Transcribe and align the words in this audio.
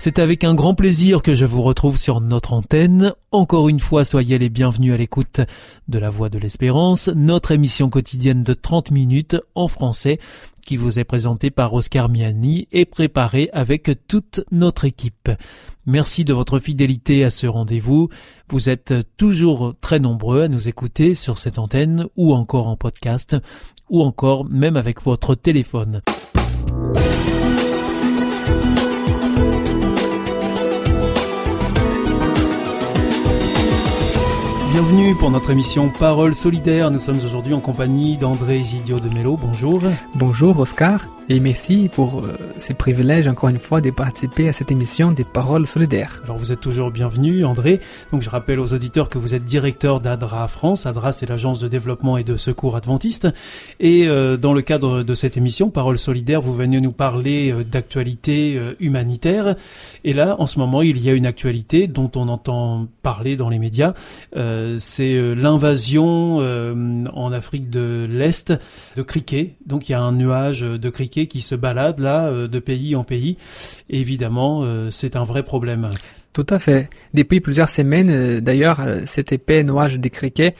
C'est 0.00 0.20
avec 0.20 0.44
un 0.44 0.54
grand 0.54 0.76
plaisir 0.76 1.22
que 1.22 1.34
je 1.34 1.44
vous 1.44 1.60
retrouve 1.60 1.96
sur 1.96 2.20
notre 2.20 2.52
antenne. 2.52 3.14
Encore 3.32 3.68
une 3.68 3.80
fois, 3.80 4.04
soyez 4.04 4.38
les 4.38 4.48
bienvenus 4.48 4.94
à 4.94 4.96
l'écoute 4.96 5.40
de 5.88 5.98
La 5.98 6.08
Voix 6.08 6.28
de 6.28 6.38
l'Espérance, 6.38 7.08
notre 7.08 7.50
émission 7.50 7.90
quotidienne 7.90 8.44
de 8.44 8.54
30 8.54 8.92
minutes 8.92 9.36
en 9.56 9.66
français 9.66 10.20
qui 10.64 10.76
vous 10.76 11.00
est 11.00 11.04
présentée 11.04 11.50
par 11.50 11.74
Oscar 11.74 12.08
Miani 12.08 12.68
et 12.70 12.84
préparée 12.84 13.50
avec 13.52 13.90
toute 14.06 14.44
notre 14.52 14.84
équipe. 14.84 15.30
Merci 15.84 16.24
de 16.24 16.32
votre 16.32 16.60
fidélité 16.60 17.24
à 17.24 17.30
ce 17.30 17.48
rendez-vous. 17.48 18.08
Vous 18.50 18.70
êtes 18.70 18.94
toujours 19.16 19.74
très 19.80 19.98
nombreux 19.98 20.42
à 20.42 20.48
nous 20.48 20.68
écouter 20.68 21.14
sur 21.14 21.40
cette 21.40 21.58
antenne 21.58 22.06
ou 22.16 22.34
encore 22.34 22.68
en 22.68 22.76
podcast 22.76 23.36
ou 23.90 24.02
encore 24.02 24.44
même 24.44 24.76
avec 24.76 25.02
votre 25.02 25.34
téléphone. 25.34 26.02
Bienvenue 34.80 35.16
pour 35.16 35.32
notre 35.32 35.50
émission 35.50 35.88
Parole 35.88 36.36
solidaire. 36.36 36.92
Nous 36.92 37.00
sommes 37.00 37.18
aujourd'hui 37.24 37.52
en 37.52 37.58
compagnie 37.58 38.16
d'André 38.16 38.62
Zidio 38.62 39.00
de 39.00 39.08
Mello. 39.08 39.36
Bonjour. 39.36 39.82
Bonjour 40.14 40.60
Oscar 40.60 41.00
et 41.30 41.40
merci 41.40 41.90
pour 41.92 42.24
euh, 42.24 42.38
ce 42.58 42.72
privilège 42.72 43.28
encore 43.28 43.50
une 43.50 43.58
fois 43.58 43.82
de 43.82 43.90
participer 43.90 44.48
à 44.48 44.54
cette 44.54 44.70
émission 44.70 45.12
des 45.12 45.24
Paroles 45.24 45.66
solidaires. 45.66 46.22
Alors 46.24 46.38
vous 46.38 46.52
êtes 46.52 46.60
toujours 46.60 46.90
bienvenu 46.90 47.44
André. 47.44 47.80
Donc 48.12 48.22
je 48.22 48.30
rappelle 48.30 48.58
aux 48.58 48.72
auditeurs 48.72 49.10
que 49.10 49.18
vous 49.18 49.34
êtes 49.34 49.44
directeur 49.44 50.00
d'ADRA 50.00 50.48
France. 50.48 50.86
ADRA 50.86 51.12
c'est 51.12 51.26
l'agence 51.26 51.58
de 51.58 51.68
développement 51.68 52.16
et 52.16 52.24
de 52.24 52.38
secours 52.38 52.76
adventiste. 52.76 53.28
Et 53.78 54.08
euh, 54.08 54.38
dans 54.38 54.54
le 54.54 54.62
cadre 54.62 55.02
de 55.02 55.14
cette 55.14 55.36
émission 55.36 55.68
Paroles 55.68 55.98
solidaires, 55.98 56.40
vous 56.40 56.54
venez 56.54 56.80
nous 56.80 56.92
parler 56.92 57.52
euh, 57.52 57.62
d'actualité 57.62 58.56
euh, 58.56 58.74
humanitaire. 58.80 59.56
Et 60.04 60.14
là 60.14 60.36
en 60.38 60.46
ce 60.46 60.58
moment 60.58 60.80
il 60.80 60.98
y 60.98 61.10
a 61.10 61.12
une 61.12 61.26
actualité 61.26 61.88
dont 61.88 62.10
on 62.14 62.28
entend 62.28 62.88
parler 63.02 63.36
dans 63.36 63.50
les 63.50 63.58
médias. 63.58 63.92
Euh, 64.36 64.76
c'est 64.78 65.34
l'invasion 65.34 66.38
en 66.38 67.32
Afrique 67.32 67.68
de 67.68 68.06
l'Est 68.10 68.52
de 68.96 69.02
criquets. 69.02 69.56
Donc 69.66 69.88
il 69.88 69.92
y 69.92 69.94
a 69.94 70.00
un 70.00 70.12
nuage 70.12 70.60
de 70.60 70.90
criquets 70.90 71.17
qui 71.26 71.40
se 71.40 71.54
balade 71.54 71.98
là 72.00 72.28
euh, 72.28 72.48
de 72.48 72.58
pays 72.58 72.94
en 72.94 73.04
pays. 73.04 73.36
Et 73.90 74.00
évidemment, 74.00 74.62
euh, 74.62 74.90
c'est 74.90 75.16
un 75.16 75.24
vrai 75.24 75.42
problème. 75.42 75.90
Tout 76.32 76.46
à 76.50 76.58
fait. 76.58 76.88
Depuis 77.14 77.40
plusieurs 77.40 77.68
semaines, 77.68 78.10
euh, 78.10 78.40
d'ailleurs, 78.40 78.80
cet 79.06 79.32
épais 79.32 79.64
nuage 79.64 79.98
des 79.98 80.10
criquets 80.10 80.54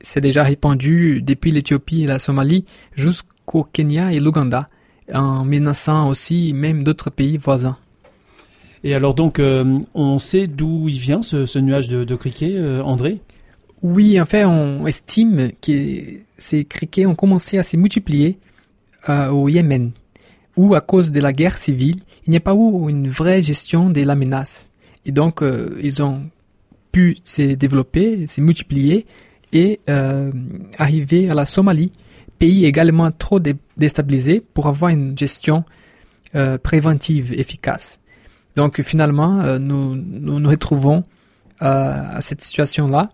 s'est 0.00 0.20
déjà 0.20 0.42
répandu 0.42 1.20
depuis 1.22 1.50
l'Éthiopie 1.50 2.04
et 2.04 2.06
la 2.06 2.18
Somalie 2.18 2.64
jusqu'au 2.94 3.64
Kenya 3.64 4.12
et 4.12 4.20
l'Ouganda, 4.20 4.68
en 5.12 5.44
menaçant 5.44 6.08
aussi 6.08 6.52
même 6.54 6.84
d'autres 6.84 7.10
pays 7.10 7.36
voisins. 7.36 7.76
Et 8.82 8.94
alors 8.94 9.14
donc, 9.14 9.38
euh, 9.38 9.78
on 9.94 10.18
sait 10.18 10.46
d'où 10.46 10.88
il 10.88 10.98
vient 10.98 11.20
ce, 11.20 11.44
ce 11.44 11.58
nuage 11.58 11.88
de, 11.88 12.04
de 12.04 12.16
criquets, 12.16 12.54
euh, 12.54 12.82
André? 12.82 13.20
Oui, 13.82 14.20
en 14.20 14.26
fait, 14.26 14.44
on 14.44 14.86
estime 14.86 15.50
que 15.60 15.72
ces 16.38 16.64
criquets 16.64 17.06
ont 17.06 17.14
commencé 17.14 17.58
à 17.58 17.62
se 17.62 17.76
multiplier 17.76 18.38
euh, 19.08 19.28
au 19.30 19.48
Yémen, 19.48 19.92
où 20.56 20.74
à 20.74 20.80
cause 20.80 21.10
de 21.10 21.20
la 21.20 21.32
guerre 21.32 21.58
civile, 21.58 22.00
il 22.26 22.30
n'y 22.30 22.36
a 22.36 22.40
pas 22.40 22.54
eu 22.54 22.88
une 22.90 23.08
vraie 23.08 23.42
gestion 23.42 23.90
de 23.90 24.00
la 24.02 24.14
menace. 24.14 24.68
Et 25.06 25.12
donc, 25.12 25.42
euh, 25.42 25.78
ils 25.82 26.02
ont 26.02 26.22
pu 26.92 27.16
se 27.24 27.54
développer, 27.54 28.26
se 28.26 28.40
multiplier 28.40 29.06
et 29.52 29.80
euh, 29.88 30.30
arriver 30.78 31.30
à 31.30 31.34
la 31.34 31.46
Somalie, 31.46 31.92
pays 32.38 32.66
également 32.66 33.10
trop 33.10 33.40
dé- 33.40 33.56
déstabilisé 33.76 34.40
pour 34.40 34.66
avoir 34.66 34.90
une 34.90 35.16
gestion 35.16 35.64
euh, 36.34 36.58
préventive 36.58 37.32
efficace. 37.32 37.98
Donc 38.56 38.80
finalement, 38.82 39.40
euh, 39.40 39.58
nous, 39.58 39.94
nous 39.96 40.40
nous 40.40 40.48
retrouvons 40.50 41.04
euh, 41.62 42.02
à 42.16 42.20
cette 42.20 42.42
situation-là. 42.42 43.10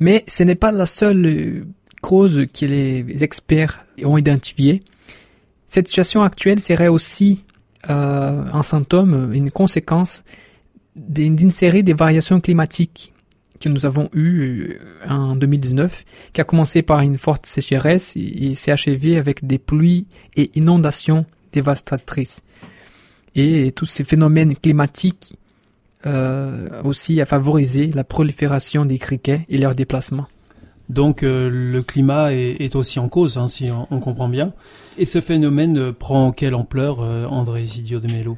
Mais 0.00 0.24
ce 0.28 0.42
n'est 0.42 0.54
pas 0.54 0.72
la 0.72 0.86
seule 0.86 1.66
euh, 2.04 2.08
cause 2.08 2.46
que 2.52 2.66
les 2.66 3.24
experts 3.24 3.84
ont 4.04 4.18
identifiée. 4.18 4.80
Cette 5.66 5.88
situation 5.88 6.22
actuelle 6.22 6.60
serait 6.60 6.88
aussi 6.88 7.44
euh, 7.90 8.44
un 8.52 8.62
symptôme, 8.62 9.32
une 9.32 9.50
conséquence 9.50 10.22
d'une 10.96 11.50
série 11.50 11.82
de 11.82 11.92
variations 11.92 12.40
climatiques 12.40 13.12
que 13.60 13.68
nous 13.68 13.86
avons 13.86 14.08
eues 14.12 14.78
euh, 15.06 15.08
en 15.08 15.36
2019, 15.36 16.04
qui 16.32 16.40
a 16.40 16.44
commencé 16.44 16.82
par 16.82 17.00
une 17.00 17.18
forte 17.18 17.46
sécheresse 17.46 18.14
et, 18.16 18.54
s'est 18.54 18.72
achevé 18.72 19.16
avec 19.16 19.46
des 19.46 19.58
pluies 19.58 20.06
et 20.36 20.50
inondations 20.54 21.24
dévastatrices. 21.52 22.42
Et 23.34 23.72
tous 23.72 23.86
ces 23.86 24.04
phénomènes 24.04 24.54
climatiques 24.54 25.36
euh, 26.06 26.82
aussi 26.84 27.20
a 27.20 27.26
favorisé 27.26 27.88
la 27.88 28.04
prolifération 28.04 28.84
des 28.84 28.98
criquets 28.98 29.46
et 29.48 29.58
leur 29.58 29.74
déplacement. 29.74 30.26
Donc 30.88 31.22
euh, 31.22 31.48
le 31.50 31.82
climat 31.82 32.32
est, 32.32 32.76
aussi 32.76 32.98
en 32.98 33.08
cause, 33.08 33.38
hein, 33.38 33.48
si 33.48 33.70
on, 33.90 34.00
comprend 34.00 34.28
bien. 34.28 34.52
Et 34.98 35.06
ce 35.06 35.20
phénomène 35.20 35.78
euh, 35.78 35.92
prend 35.92 36.30
quelle 36.32 36.54
ampleur, 36.54 37.00
euh, 37.00 37.26
André 37.26 37.64
Zidio 37.64 38.00
de 38.00 38.12
Mello? 38.12 38.36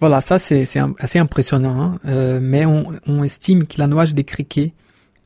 Voilà, 0.00 0.20
ça 0.20 0.38
c'est 0.38 0.64
assez 0.98 1.18
impressionnant, 1.18 1.98
hein. 2.04 2.40
Mais 2.40 2.66
on, 2.66 2.84
on 3.06 3.22
estime 3.22 3.66
que 3.66 3.78
la 3.78 3.86
noix 3.86 4.06
des 4.06 4.24
criquets 4.24 4.74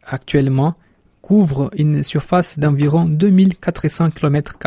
actuellement 0.07 0.75
couvre 1.23 1.71
une 1.77 2.03
surface 2.03 2.59
d'environ 2.59 3.07
2400 3.07 4.11
km, 4.11 4.59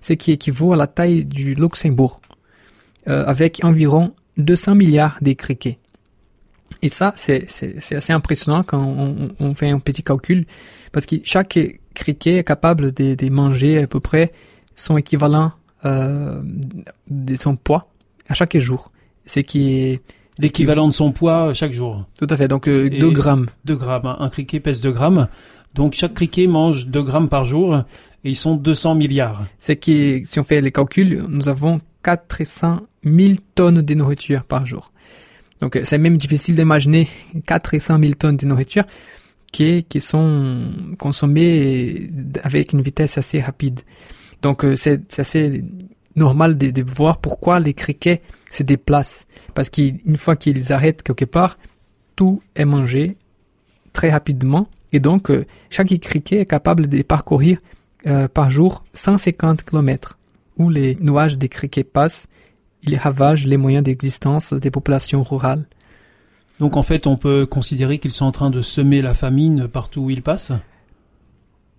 ce 0.00 0.12
qui 0.12 0.32
équivaut 0.32 0.74
à 0.74 0.76
la 0.76 0.86
taille 0.86 1.24
du 1.24 1.54
Luxembourg, 1.54 2.20
avec 3.06 3.60
environ 3.64 4.12
200 4.36 4.76
milliards 4.76 5.18
de 5.20 5.32
criquets. 5.32 5.78
Et 6.82 6.88
ça, 6.88 7.12
c'est 7.16 7.50
c'est- 7.50 7.76
c'est 7.80 7.96
assez 7.96 8.12
impressionnant 8.12 8.62
quand 8.62 8.82
on, 8.82 9.28
on- 9.38 9.54
fait 9.54 9.70
un 9.70 9.78
petit 9.80 10.02
calcul, 10.02 10.46
parce 10.92 11.06
que 11.06 11.16
chaque 11.24 11.58
criquet 11.94 12.36
est 12.36 12.44
capable 12.44 12.92
de, 12.92 13.14
de 13.14 13.28
manger 13.28 13.82
à 13.82 13.86
peu 13.86 14.00
près 14.00 14.32
son 14.74 14.96
équivalent 14.96 15.52
euh, 15.84 16.40
de 17.10 17.36
son 17.36 17.56
poids 17.56 17.88
à 18.28 18.34
chaque 18.34 18.56
jour. 18.58 18.90
Ce 19.26 19.40
qui 19.40 19.98
L'équivalent 20.38 20.88
de 20.88 20.92
son 20.92 21.12
poids 21.12 21.52
chaque 21.54 21.72
jour. 21.72 22.06
tout 22.18 22.26
à 22.30 22.36
fait, 22.36 22.48
donc 22.48 22.66
euh, 22.68 22.88
Et- 22.90 22.98
2 22.98 23.10
grammes. 23.10 23.46
2 23.66 23.76
grammes. 23.76 24.16
Un 24.18 24.28
criquet 24.30 24.60
pèse 24.60 24.80
2 24.80 24.92
grammes. 24.92 25.28
Donc 25.74 25.94
chaque 25.94 26.14
criquet 26.14 26.46
mange 26.46 26.86
2 26.86 27.02
grammes 27.02 27.28
par 27.28 27.44
jour 27.44 27.76
et 28.24 28.30
ils 28.30 28.36
sont 28.36 28.54
200 28.54 28.94
milliards. 28.94 29.42
C'est 29.58 29.76
qui, 29.76 30.22
si 30.24 30.38
on 30.40 30.42
fait 30.44 30.60
les 30.62 30.72
calculs, 30.72 31.24
nous 31.28 31.48
avons 31.48 31.80
400 32.02 32.80
000 33.04 33.34
tonnes 33.54 33.82
de 33.82 33.94
nourriture 33.94 34.44
par 34.44 34.66
jour. 34.66 34.92
Donc 35.60 35.76
euh, 35.76 35.80
c'est 35.84 35.98
même 35.98 36.16
difficile 36.16 36.56
d'imaginer 36.56 37.08
400 37.46 37.98
000 38.00 38.14
tonnes 38.14 38.36
de 38.36 38.46
nourriture 38.46 38.84
qui, 39.52 39.84
qui 39.84 40.00
sont 40.00 40.70
consommées 40.98 42.10
avec 42.42 42.72
une 42.72 42.82
vitesse 42.82 43.18
assez 43.18 43.40
rapide. 43.40 43.80
Donc 44.42 44.64
euh, 44.64 44.76
c'est 44.76 45.18
assez 45.18 45.64
normal 46.16 46.56
de, 46.58 46.70
de 46.70 46.82
voir 46.82 47.18
pourquoi 47.18 47.60
les 47.60 47.74
criquets 47.74 48.22
se 48.50 48.62
déplacent. 48.62 49.26
Parce 49.54 49.70
qu'une 49.70 50.16
fois 50.16 50.36
qu'ils 50.36 50.72
arrêtent 50.72 51.02
quelque 51.02 51.24
part, 51.24 51.58
tout 52.16 52.42
est 52.56 52.64
mangé 52.64 53.16
très 53.92 54.10
rapidement. 54.10 54.68
Et 54.92 55.00
donc, 55.00 55.30
euh, 55.30 55.46
chaque 55.70 55.88
criquet 56.00 56.40
est 56.40 56.46
capable 56.46 56.88
de 56.88 57.02
parcourir 57.02 57.58
euh, 58.06 58.28
par 58.28 58.50
jour 58.50 58.84
150 58.92 59.64
km. 59.64 60.18
Où 60.58 60.68
les 60.68 60.96
nuages 60.96 61.38
des 61.38 61.48
criquets 61.48 61.84
passent, 61.84 62.28
ils 62.84 62.96
ravagent 62.96 63.46
les 63.46 63.56
moyens 63.56 63.84
d'existence 63.84 64.52
des 64.52 64.70
populations 64.70 65.22
rurales. 65.22 65.66
Donc 66.60 66.76
en 66.76 66.82
fait, 66.82 67.06
on 67.06 67.16
peut 67.16 67.46
considérer 67.46 67.98
qu'ils 67.98 68.10
sont 68.10 68.26
en 68.26 68.32
train 68.32 68.50
de 68.50 68.62
semer 68.62 69.02
la 69.02 69.14
famine 69.14 69.68
partout 69.68 70.02
où 70.02 70.10
ils 70.10 70.22
passent? 70.22 70.52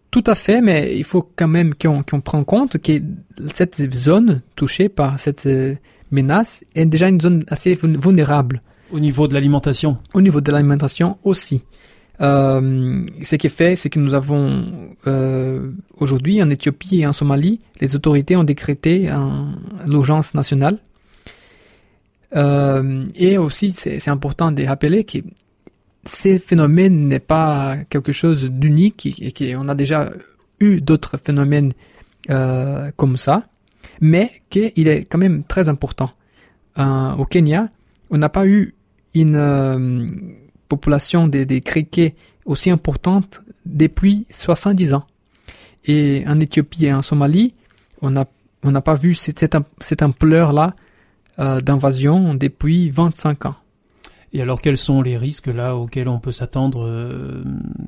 Tout 0.10 0.24
à 0.26 0.36
fait, 0.36 0.60
mais 0.60 0.98
il 0.98 1.04
faut 1.06 1.28
quand 1.36 1.48
même 1.48 1.74
qu'on 1.74 2.04
qu'on 2.04 2.20
prenne 2.20 2.44
compte 2.44 2.78
que 2.80 3.02
cette 3.54 3.94
zone 3.94 4.42
touchée 4.56 4.90
par 4.90 5.20
cette 5.20 5.46
euh, 5.46 5.76
menace 6.10 6.66
est 6.76 6.86
déjà 6.86 7.08
une 7.08 7.22
zone 7.22 7.46
assez 7.48 7.76
vul- 7.76 7.98
vulnérable. 7.98 8.62
Au 8.92 9.00
niveau 9.00 9.28
de 9.28 9.34
l'alimentation? 9.34 10.00
Au 10.14 10.22
niveau 10.22 10.42
de 10.42 10.52
l'alimentation 10.52 11.18
aussi. 11.24 11.64
Euh, 12.20 13.06
ce 13.24 13.36
qui 13.38 13.48
est 13.48 13.50
fait, 13.50 13.76
c'est 13.78 13.90
que 13.90 14.00
nous 14.00 14.14
avons 14.14 14.66
euh, 15.08 15.72
aujourd'hui 15.98 16.44
en 16.44 16.50
Éthiopie 16.50 17.00
et 17.00 17.08
en 17.08 17.14
Somalie, 17.14 17.62
les 17.80 17.96
autorités 17.96 18.36
ont 18.36 18.44
décrété 18.44 19.10
l'urgence 19.88 20.34
nationale. 20.34 20.78
Euh, 22.36 23.06
et 23.16 23.38
aussi, 23.38 23.72
c'est 23.72 24.10
important 24.10 24.52
de 24.52 24.64
rappeler 24.64 25.04
que 25.04 25.20
ces 26.04 26.40
phénomènes 26.40 27.08
n'est 27.08 27.20
pas 27.20 27.78
quelque 27.90 28.12
chose 28.12 28.50
d'unique 28.50 29.22
et, 29.22 29.32
qu'on 29.32 29.68
a 29.68 29.76
déjà 29.76 30.12
eu 30.60 30.82
d'autres 30.82 31.18
phénomènes 31.18 31.74
euh, 32.30 32.92
comme 32.96 33.18
ça, 33.18 33.44
mais 34.00 34.42
qu'il 34.50 34.88
est 34.88 35.06
quand 35.06 35.18
même 35.18 35.44
très 35.44 35.70
important. 35.70 36.12
Euh, 36.78 37.14
au 37.16 37.26
Kenya, 37.26 37.70
on 38.10 38.18
n'a 38.18 38.30
pas 38.30 38.48
eu 38.48 38.74
une 39.14 40.08
population 40.70 41.28
des, 41.28 41.62
criquets 41.62 42.16
aussi 42.46 42.70
importante 42.72 43.42
depuis 43.66 44.26
70 44.30 44.94
ans. 44.94 45.06
Et 45.86 46.24
en 46.28 46.40
Éthiopie 46.40 46.86
et 46.86 46.94
en 46.94 47.02
Somalie, 47.02 47.54
on 48.02 48.12
n'a 48.12 48.82
pas 48.82 48.96
vu 48.96 49.14
cette, 49.14 50.02
ampleur-là 50.02 50.76
d'invasion 51.38 52.36
depuis 52.36 52.90
25 52.90 53.46
ans. 53.48 53.56
Et 54.34 54.42
alors, 54.42 54.62
quels 54.62 54.78
sont 54.78 55.02
les 55.02 55.18
risques 55.18 55.48
là 55.48 55.76
auxquels 55.76 56.08
on 56.08 56.20
peut 56.20 56.32
s'attendre 56.32 56.86
euh, 56.86 57.44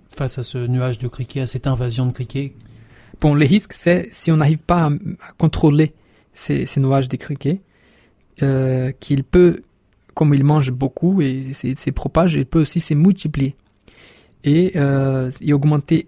face 0.10 0.38
à 0.38 0.44
ce 0.44 0.57
nuage 0.57 0.98
de 0.98 1.07
criquets, 1.07 1.42
à 1.42 1.48
cette 1.48 1.68
invasion 1.68 2.06
de 2.06 2.12
criquets 2.12 2.54
Bon, 3.22 3.36
les 3.36 3.45
risques, 3.45 3.74
c'est 3.74 4.07
si 4.12 4.31
on 4.31 4.38
n'arrive 4.38 4.63
pas 4.63 4.88
à, 4.88 4.92
contrôler 5.38 5.94
ces, 6.34 6.66
ces, 6.66 6.81
nuages 6.81 7.07
de 7.07 7.16
criquets, 7.16 7.62
euh, 8.42 8.92
qu'il 9.00 9.24
peut, 9.24 9.62
comme 10.13 10.34
il 10.34 10.44
mange 10.44 10.72
beaucoup 10.72 11.22
et 11.22 11.54
se 11.54 11.90
propage, 11.92 12.34
il 12.34 12.45
peut 12.45 12.62
aussi 12.62 12.81
se 12.81 12.94
multiplier 12.94 13.56
et, 14.44 14.74
euh, 14.75 15.31
et 15.42 15.54
augmenter 15.54 16.07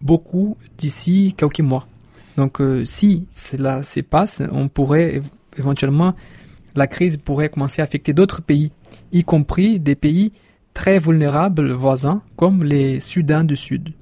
beaucoup 0.00 0.56
d'ici 0.78 1.34
quelques 1.36 1.60
mois. 1.60 1.86
Donc, 2.36 2.60
euh, 2.60 2.84
si 2.84 3.26
cela 3.32 3.82
se 3.82 4.00
passe, 4.00 4.42
on 4.52 4.68
pourrait 4.68 5.20
éventuellement, 5.58 6.14
la 6.76 6.86
crise 6.86 7.16
pourrait 7.16 7.48
commencer 7.48 7.80
à 7.80 7.84
affecter 7.84 8.12
d'autres 8.12 8.42
pays, 8.42 8.72
y 9.12 9.24
compris 9.24 9.80
des 9.80 9.94
pays 9.94 10.32
très 10.74 10.98
vulnérables 10.98 11.72
voisins 11.72 12.22
comme 12.36 12.64
les 12.64 13.00
Sudans 13.00 13.44
du 13.44 13.56
Sud. 13.56 13.92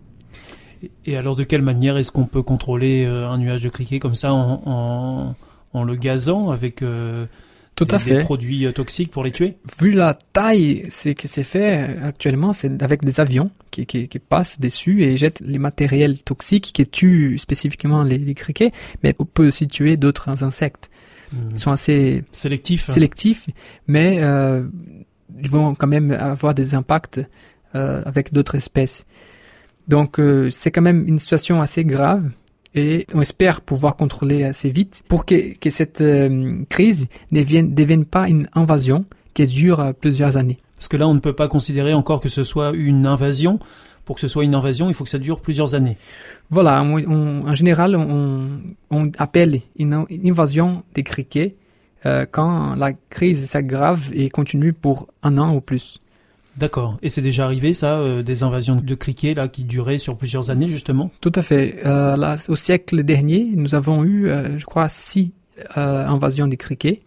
Et 1.05 1.17
alors, 1.17 1.37
de 1.37 1.44
quelle 1.44 1.62
manière 1.62 1.99
est-ce 1.99 2.12
qu'on 2.12 2.25
peut 2.25 2.43
contrôler 2.43 3.05
euh, 3.05 3.28
un 3.28 3.38
nuage 3.38 3.62
de 3.62 3.69
criquet 3.69 3.99
comme 3.99 4.14
ça 4.14 4.32
en, 4.32 4.62
en, 4.64 5.34
en 5.72 5.84
le 5.84 5.94
gazant 5.94 6.50
avec 6.50 6.81
euh, 6.81 7.26
tout 7.75 7.87
à 7.90 7.99
fait. 7.99 8.17
Des 8.19 8.22
produits 8.25 8.67
euh, 8.67 8.72
toxiques 8.72 9.11
pour 9.11 9.25
les 9.25 9.31
tuer? 9.31 9.56
Vu 9.81 9.90
la 9.90 10.14
taille, 10.14 10.87
c'est 10.90 11.14
que 11.14 11.28
c'est 11.28 11.43
fait 11.43 11.96
actuellement, 12.02 12.52
c'est 12.52 12.82
avec 12.82 13.05
des 13.05 13.20
avions 13.20 13.50
qui, 13.70 13.87
qui, 13.87 14.08
qui, 14.08 14.19
passent 14.19 14.61
dessus 14.61 15.02
et 15.02 15.17
jettent 15.17 15.40
les 15.40 15.58
matériels 15.58 16.22
toxiques 16.22 16.72
qui 16.72 16.87
tuent 16.87 17.38
spécifiquement 17.38 18.02
les, 18.02 18.19
les 18.19 18.34
criquets, 18.34 18.70
mais 19.02 19.14
on 19.19 19.25
peut 19.25 19.49
aussi 19.49 19.69
tuer 19.69 19.96
d'autres 19.96 20.44
insectes. 20.44 20.90
Hmm. 21.32 21.50
Ils 21.53 21.59
sont 21.59 21.71
assez 21.71 22.25
sélectifs, 22.32 22.88
hein. 22.88 22.93
sélectifs 22.93 23.49
mais 23.87 24.19
euh, 24.21 24.65
ils 25.38 25.50
vont 25.50 25.75
quand 25.75 25.87
même 25.87 26.11
avoir 26.11 26.55
des 26.55 26.75
impacts 26.75 27.21
euh, 27.75 28.03
avec 28.05 28.32
d'autres 28.32 28.56
espèces. 28.56 29.06
Donc 29.88 30.19
euh, 30.19 30.50
c'est 30.50 30.71
quand 30.71 30.82
même 30.82 31.06
une 31.06 31.19
situation 31.19 31.61
assez 31.61 31.85
grave 31.85 32.31
et 32.75 33.06
on 33.15 33.21
espère 33.21 33.61
pouvoir 33.61 33.97
contrôler 33.97 34.44
assez 34.44 34.71
vite 34.71 35.03
pour 35.09 35.25
que, 35.25 35.56
que 35.56 35.71
cette 35.71 36.00
euh, 36.00 36.65
crise 36.69 37.09
ne 37.31 37.41
devienne, 37.41 37.75
devienne, 37.75 38.05
pas 38.05 38.29
une 38.29 38.49
invasion 38.55 39.05
qui 39.35 39.47
dure 39.47 39.94
plusieurs 40.00 40.37
années. 40.37 40.59
Parce 40.77 40.88
que 40.88 40.97
là, 40.97 41.06
on 41.06 41.15
ne 41.15 41.21
peut 41.21 41.35
pas 41.35 41.47
considérer 41.47 41.94
encore 41.94 42.21
que 42.21 42.29
ce 42.29 42.43
soit 42.43 42.73
une 42.75 43.06
invasion. 43.06 43.61
Pour 44.10 44.16
que 44.16 44.22
ce 44.22 44.26
soit 44.26 44.42
une 44.42 44.56
invasion, 44.56 44.88
il 44.88 44.94
faut 44.94 45.04
que 45.04 45.10
ça 45.10 45.20
dure 45.20 45.40
plusieurs 45.40 45.76
années. 45.76 45.96
Voilà, 46.48 46.82
on, 46.82 47.46
en 47.46 47.54
général, 47.54 47.94
on, 47.94 48.60
on 48.90 49.08
appelle 49.18 49.60
une, 49.78 50.04
une, 50.10 50.28
invasion 50.28 50.82
des 50.96 51.04
criquets 51.04 51.54
euh, 52.06 52.26
quand 52.28 52.74
la 52.74 52.92
crise 52.92 53.48
s'aggrave 53.48 54.10
et 54.12 54.28
continue 54.28 54.72
pour 54.72 55.06
un 55.22 55.38
an 55.38 55.54
ou 55.54 55.60
plus. 55.60 56.00
D'accord. 56.56 56.98
Et 57.02 57.08
c'est 57.08 57.22
déjà 57.22 57.44
arrivé, 57.44 57.72
ça, 57.72 58.00
euh, 58.00 58.24
des 58.24 58.42
invasions 58.42 58.74
de 58.74 58.94
criquets 58.96 59.32
là 59.32 59.46
qui 59.46 59.62
duraient 59.62 59.98
sur 59.98 60.16
plusieurs 60.16 60.50
années, 60.50 60.68
justement? 60.68 61.12
Tout 61.20 61.30
à 61.36 61.42
fait. 61.42 61.76
Euh, 61.86 62.16
là, 62.16 62.36
au 62.48 62.56
siècle 62.56 63.04
dernier, 63.04 63.48
nous 63.54 63.76
avons 63.76 64.04
eu, 64.04 64.28
je 64.56 64.64
crois, 64.64 64.88
six 64.88 65.30
invasions 65.76 66.48
de 66.48 66.56
criquets, 66.56 67.02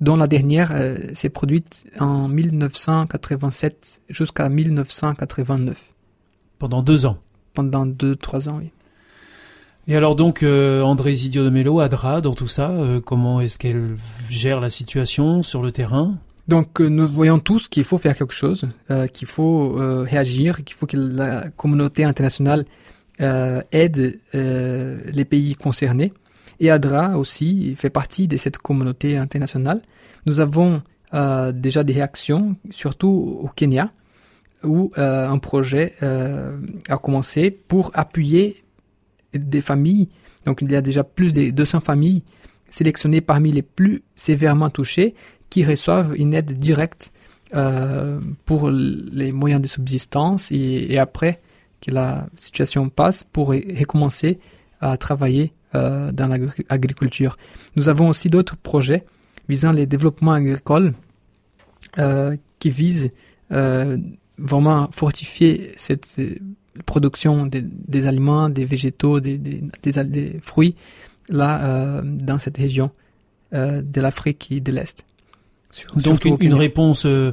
dont 0.00 0.16
la 0.16 0.26
dernière 0.26 0.72
s'est 1.12 1.28
produite 1.28 1.84
en 2.00 2.26
1987 2.26 4.00
jusqu'à 4.08 4.48
1989. 4.48 5.94
Pendant 6.60 6.82
deux 6.82 7.06
ans 7.06 7.18
Pendant 7.54 7.86
deux, 7.86 8.14
trois 8.14 8.48
ans, 8.48 8.58
oui. 8.60 8.70
Et 9.88 9.96
alors 9.96 10.14
donc, 10.14 10.44
André 10.44 11.14
Zidio 11.14 11.42
de 11.42 11.50
Mello, 11.50 11.80
Adra, 11.80 12.20
dans 12.20 12.34
tout 12.34 12.46
ça, 12.46 12.72
comment 13.04 13.40
est-ce 13.40 13.58
qu'elle 13.58 13.96
gère 14.28 14.60
la 14.60 14.70
situation 14.70 15.42
sur 15.42 15.62
le 15.62 15.72
terrain? 15.72 16.16
Donc 16.50 16.80
euh, 16.80 16.88
nous 16.88 17.06
voyons 17.06 17.38
tous 17.38 17.68
qu'il 17.68 17.84
faut 17.84 17.96
faire 17.96 18.16
quelque 18.16 18.34
chose, 18.34 18.68
euh, 18.90 19.06
qu'il 19.06 19.28
faut 19.28 19.78
euh, 19.78 20.02
réagir, 20.02 20.64
qu'il 20.64 20.76
faut 20.76 20.86
que 20.86 20.96
la 20.96 21.48
communauté 21.56 22.02
internationale 22.02 22.64
euh, 23.20 23.60
aide 23.70 24.18
euh, 24.34 24.98
les 25.12 25.24
pays 25.24 25.54
concernés. 25.54 26.12
Et 26.58 26.68
ADRA 26.68 27.16
aussi 27.18 27.76
fait 27.76 27.88
partie 27.88 28.26
de 28.26 28.36
cette 28.36 28.58
communauté 28.58 29.16
internationale. 29.16 29.80
Nous 30.26 30.40
avons 30.40 30.82
déjà 31.54 31.82
des 31.82 31.92
réactions, 31.92 32.54
surtout 32.70 33.40
au 33.42 33.48
Kenya, 33.56 33.90
où 34.64 34.92
un 34.96 35.38
projet 35.38 35.94
a 36.88 36.98
commencé 36.98 37.50
pour 37.50 37.90
appuyer 37.94 38.62
des 39.32 39.60
familles. 39.60 40.08
Donc 40.46 40.62
il 40.62 40.70
y 40.70 40.76
a 40.76 40.82
déjà 40.82 41.04
plus 41.04 41.32
de 41.32 41.50
200 41.50 41.80
familles 41.80 42.22
sélectionnées 42.70 43.20
parmi 43.20 43.52
les 43.52 43.62
plus 43.62 44.02
sévèrement 44.14 44.70
touchées 44.70 45.14
qui 45.50 45.64
reçoivent 45.64 46.14
une 46.16 46.34
aide 46.34 46.52
directe 46.52 47.12
euh, 47.54 48.20
pour 48.44 48.70
les 48.70 49.32
moyens 49.32 49.60
de 49.60 49.66
subsistance 49.66 50.52
et, 50.52 50.98
après 50.98 51.40
que 51.80 51.90
la 51.90 52.28
situation 52.36 52.88
passe 52.88 53.24
pour 53.24 53.48
recommencer 53.48 54.38
à 54.80 54.96
travailler 54.96 55.52
euh, 55.74 56.12
dans 56.12 56.28
l'agriculture. 56.28 57.36
Nous 57.76 57.88
avons 57.88 58.08
aussi 58.08 58.30
d'autres 58.30 58.56
projets 58.56 59.04
visant 59.48 59.72
les 59.72 59.86
développements 59.86 60.32
agricoles 60.32 60.92
euh, 61.98 62.36
qui 62.60 62.70
visent 62.70 63.10
euh, 63.50 63.96
vraiment 64.40 64.88
fortifier 64.92 65.72
cette 65.76 66.16
euh, 66.18 66.34
production 66.86 67.46
des, 67.46 67.62
des 67.62 68.06
aliments, 68.06 68.48
des 68.48 68.64
végétaux, 68.64 69.20
des, 69.20 69.38
des, 69.38 69.62
des 70.04 70.38
fruits 70.40 70.74
là 71.28 71.64
euh, 71.64 72.02
dans 72.04 72.38
cette 72.38 72.56
région 72.56 72.90
de 73.52 74.00
l'Afrique 74.00 74.46
et 74.52 74.60
de 74.60 74.70
l'Est. 74.70 75.04
Donc 75.96 76.24
une, 76.24 76.36
une, 76.40 76.54
réponse 76.54 77.06
euh, 77.06 77.32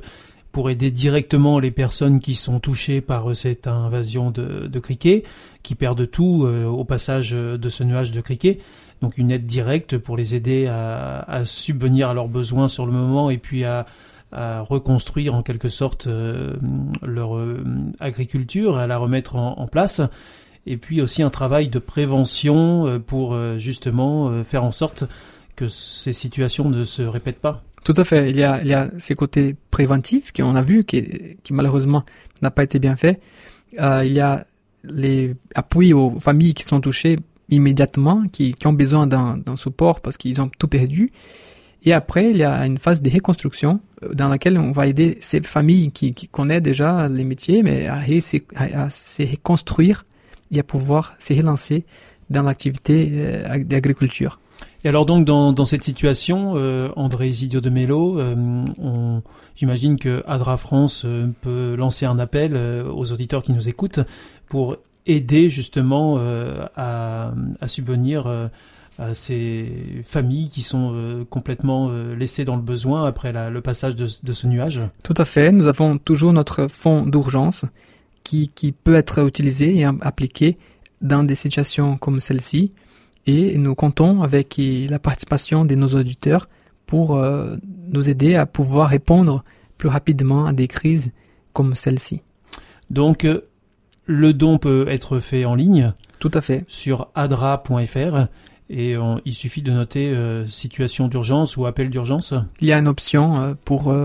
pour 0.51 0.69
aider 0.69 0.91
directement 0.91 1.59
les 1.59 1.71
personnes 1.71 2.19
qui 2.19 2.35
sont 2.35 2.59
touchées 2.59 3.01
par 3.01 3.29
euh, 3.29 3.33
cette 3.33 3.67
invasion 3.67 4.31
de, 4.31 4.67
de 4.67 4.79
criquets, 4.79 5.23
qui 5.63 5.75
perdent 5.75 6.09
tout 6.09 6.45
euh, 6.45 6.65
au 6.65 6.85
passage 6.85 7.31
de 7.31 7.69
ce 7.69 7.83
nuage 7.83 8.11
de 8.11 8.21
criquets. 8.21 8.59
Donc 9.01 9.17
une 9.17 9.31
aide 9.31 9.45
directe 9.45 9.97
pour 9.97 10.17
les 10.17 10.35
aider 10.35 10.67
à, 10.67 11.19
à 11.19 11.45
subvenir 11.45 12.09
à 12.09 12.13
leurs 12.13 12.27
besoins 12.29 12.67
sur 12.67 12.85
le 12.85 12.91
moment 12.91 13.29
et 13.29 13.37
puis 13.37 13.63
à, 13.63 13.85
à 14.31 14.61
reconstruire 14.61 15.35
en 15.35 15.43
quelque 15.43 15.69
sorte 15.69 16.07
leur 17.01 17.31
agriculture, 17.99 18.77
à 18.77 18.87
la 18.87 18.97
remettre 18.97 19.35
en, 19.35 19.67
place. 19.67 20.01
Et 20.65 20.75
puis 20.75 21.01
aussi 21.01 21.23
un 21.23 21.29
travail 21.29 21.69
de 21.69 21.79
prévention 21.79 23.01
pour 23.07 23.37
justement 23.57 24.43
faire 24.43 24.65
en 24.65 24.73
sorte 24.73 25.05
que 25.55 25.67
ces 25.67 26.13
situations 26.13 26.69
ne 26.69 26.83
se 26.85 27.01
répètent 27.01 27.39
pas. 27.39 27.63
Tout 27.83 27.93
à 27.95 28.03
fait. 28.03 28.29
Il 28.31 28.37
y 28.37 28.43
a, 28.43 28.61
il 28.61 28.67
y 28.67 28.73
a 28.73 28.89
ces 28.97 29.15
côtés 29.15 29.55
préventifs 29.71 30.33
qu'on 30.33 30.55
a 30.55 30.61
vu, 30.61 30.83
qui, 30.83 31.37
qui 31.43 31.53
malheureusement 31.53 32.03
n'a 32.41 32.51
pas 32.51 32.63
été 32.63 32.79
bien 32.79 32.95
fait. 32.95 33.19
Euh, 33.79 34.03
il 34.05 34.13
y 34.13 34.19
a 34.19 34.45
les 34.83 35.35
appuis 35.55 35.93
aux 35.93 36.19
familles 36.19 36.53
qui 36.53 36.63
sont 36.63 36.81
touchées 36.81 37.17
immédiatement, 37.49 38.23
qui, 38.31 38.53
qui 38.53 38.67
ont 38.67 38.73
besoin 38.73 39.07
d'un 39.07 39.55
support 39.55 40.01
parce 40.01 40.17
qu'ils 40.17 40.41
ont 40.41 40.49
tout 40.59 40.67
perdu. 40.67 41.11
Et 41.83 41.93
après, 41.93 42.31
il 42.31 42.37
y 42.37 42.43
a 42.43 42.65
une 42.65 42.77
phase 42.77 43.01
de 43.01 43.09
reconstruction 43.09 43.79
euh, 44.03 44.13
dans 44.13 44.27
laquelle 44.27 44.57
on 44.57 44.71
va 44.71 44.87
aider 44.87 45.17
ces 45.21 45.41
familles 45.41 45.91
qui, 45.91 46.13
qui 46.13 46.27
connaissent 46.27 46.61
déjà 46.61 47.07
les 47.07 47.23
métiers, 47.23 47.63
mais 47.63 47.87
à, 47.87 47.95
à, 48.55 48.83
à 48.83 48.89
se 48.89 49.23
reconstruire 49.23 50.05
et 50.51 50.59
à 50.59 50.63
pouvoir 50.63 51.15
se 51.19 51.33
relancer 51.33 51.85
dans 52.29 52.41
l'activité 52.41 53.09
euh, 53.13 53.63
d'agriculture. 53.63 54.39
Et 54.83 54.89
alors 54.89 55.05
donc 55.05 55.25
dans, 55.25 55.53
dans 55.53 55.65
cette 55.65 55.83
situation, 55.83 56.53
euh, 56.55 56.89
André 56.95 57.29
Isidio 57.29 57.61
de 57.61 57.69
Mello, 57.69 58.19
euh, 58.19 59.19
j'imagine 59.55 59.97
que 59.97 60.23
Adra 60.27 60.57
France 60.57 61.03
euh, 61.05 61.27
peut 61.41 61.75
lancer 61.75 62.05
un 62.05 62.19
appel 62.19 62.55
aux 62.55 63.11
auditeurs 63.11 63.43
qui 63.43 63.53
nous 63.53 63.69
écoutent 63.69 63.99
pour 64.47 64.77
aider 65.05 65.49
justement 65.49 66.17
à, 66.75 67.33
à, 67.61 67.67
subvenir 67.67 68.49
à 68.99 69.13
ces 69.13 70.03
familles 70.05 70.49
qui 70.49 70.61
sont 70.61 71.25
complètement 71.29 71.91
laissées 72.17 72.45
dans 72.45 72.55
le 72.55 72.61
besoin 72.61 73.05
après 73.05 73.31
la, 73.31 73.49
le 73.49 73.61
passage 73.61 73.95
de, 73.95 74.07
de, 74.23 74.33
ce 74.33 74.47
nuage. 74.47 74.81
Tout 75.03 75.13
à 75.17 75.25
fait. 75.25 75.51
Nous 75.51 75.67
avons 75.67 75.97
toujours 75.97 76.33
notre 76.33 76.67
fonds 76.67 77.05
d'urgence 77.05 77.65
qui, 78.23 78.49
qui 78.49 78.71
peut 78.71 78.95
être 78.95 79.25
utilisé 79.27 79.77
et 79.77 79.85
appliqué 79.85 80.57
dans 81.01 81.23
des 81.23 81.35
situations 81.35 81.97
comme 81.97 82.19
celle-ci 82.19 82.71
et 83.27 83.57
nous 83.57 83.75
comptons 83.75 84.23
avec 84.23 84.55
la 84.57 84.99
participation 84.99 85.65
de 85.65 85.75
nos 85.75 85.89
auditeurs 85.89 86.47
pour 86.85 87.17
euh, 87.17 87.57
nous 87.91 88.09
aider 88.09 88.35
à 88.35 88.45
pouvoir 88.45 88.89
répondre 88.89 89.43
plus 89.77 89.89
rapidement 89.89 90.45
à 90.45 90.53
des 90.53 90.69
crises 90.69 91.11
comme 91.51 91.75
celle-ci. 91.75 92.21
Donc, 92.89 93.25
euh, 93.25 93.41
le 94.05 94.33
don 94.33 94.57
peut 94.57 94.87
être 94.87 95.19
fait 95.19 95.43
en 95.43 95.55
ligne. 95.55 95.93
Tout 96.19 96.31
à 96.33 96.41
fait. 96.41 96.63
Sur 96.69 97.09
adra.fr 97.13 98.27
Et 98.69 98.95
il 99.25 99.33
suffit 99.33 99.61
de 99.61 99.71
noter 99.71 100.13
situation 100.47 101.07
d'urgence 101.07 101.55
ou 101.55 101.65
appel 101.65 101.89
d'urgence. 101.89 102.33
Il 102.59 102.67
y 102.67 102.73
a 102.73 102.79
une 102.79 102.87
option 102.87 103.55
pour 103.63 103.95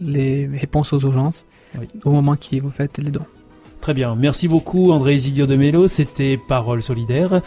les 0.00 0.46
réponses 0.46 0.92
aux 0.92 1.00
urgences 1.00 1.46
au 2.04 2.12
moment 2.12 2.36
qui 2.36 2.60
vous 2.60 2.70
faites 2.70 2.98
les 2.98 3.10
dons. 3.10 3.26
Très 3.80 3.92
bien. 3.92 4.14
Merci 4.14 4.48
beaucoup 4.48 4.92
André 4.92 5.14
Isidio 5.14 5.46
de 5.46 5.56
Mello. 5.56 5.88
C'était 5.88 6.38
Parole 6.48 6.82
solidaire. 6.82 7.42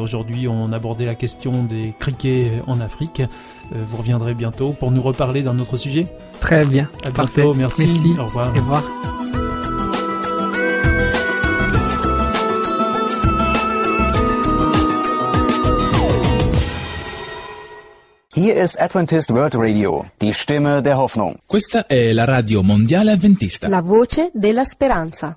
Aujourd'hui, 0.00 0.46
on 0.48 0.72
abordait 0.72 1.06
la 1.06 1.14
question 1.14 1.62
des 1.62 1.94
criquets 1.98 2.50
en 2.66 2.80
Afrique. 2.80 3.22
vous 3.72 3.96
reviendrez 3.96 4.34
bientôt 4.34 4.72
pour 4.72 4.90
nous 4.90 5.02
reparler 5.02 5.42
d'un 5.42 5.58
autre 5.58 5.76
sujet. 5.76 6.06
Très 6.40 6.64
bien. 6.66 6.88
À 7.04 7.10
bientôt. 7.10 7.54
Merci. 7.54 7.86
Merci. 7.86 8.12
Au 8.18 8.26
revoir. 8.26 8.48
Au 8.48 8.58
revoir. 8.58 8.82
Hier 18.34 18.54
ist 18.56 18.80
Adventist 18.80 19.30
World 19.30 19.54
Radio, 19.56 20.06
die 20.22 20.32
Stimme 20.32 20.80
der 20.80 20.96
Hoffnung. 20.96 21.36
Questa 21.46 21.86
è 21.86 22.14
la 22.14 22.24
radio 22.24 22.62
mondiale 22.62 23.12
adventista. 23.12 23.68
La 23.68 23.82
voce 23.82 24.30
della 24.32 24.64
speranza. 24.64 25.36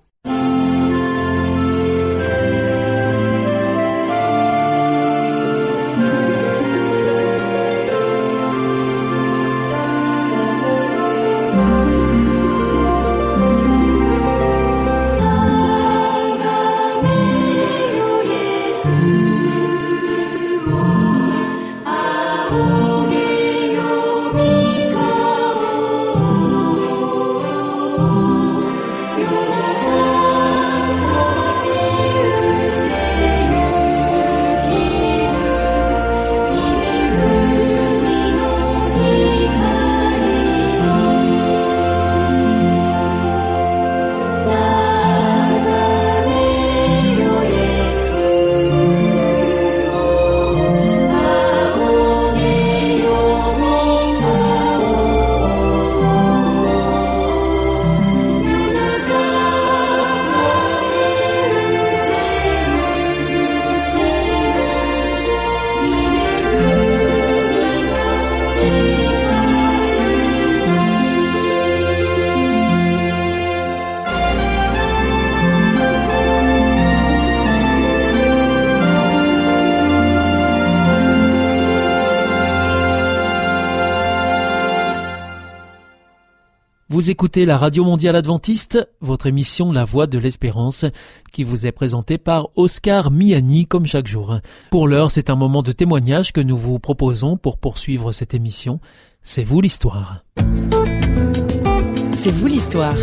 Vous 86.96 87.10
écoutez 87.10 87.46
la 87.46 87.58
Radio 87.58 87.84
Mondiale 87.84 88.16
Adventiste, 88.16 88.80
votre 89.02 89.28
émission 89.28 89.74
La 89.74 89.84
Voix 89.84 90.08
de 90.08 90.18
l'Espérance, 90.18 90.86
qui 91.34 91.44
vous 91.44 91.66
est 91.66 91.74
présentée 91.74 92.18
par 92.18 92.48
Oscar 92.56 93.12
Miani 93.12 93.66
comme 93.66 93.86
chaque 93.86 94.08
jour. 94.08 94.40
Pour 94.72 94.88
l'heure, 94.88 95.12
c'est 95.12 95.30
un 95.30 95.36
moment 95.36 95.62
de 95.62 95.74
témoignage 95.74 96.32
que 96.32 96.40
nous 96.40 96.58
vous 96.58 96.80
proposons 96.80 97.36
pour 97.36 97.58
poursuivre 97.58 98.14
cette 98.14 98.34
émission. 98.34 98.80
C'est 99.24 99.44
vous 99.44 99.60
l'histoire. 99.60 100.24
C'est 102.14 102.32
vous 102.32 102.48
l'histoire. 102.48 102.96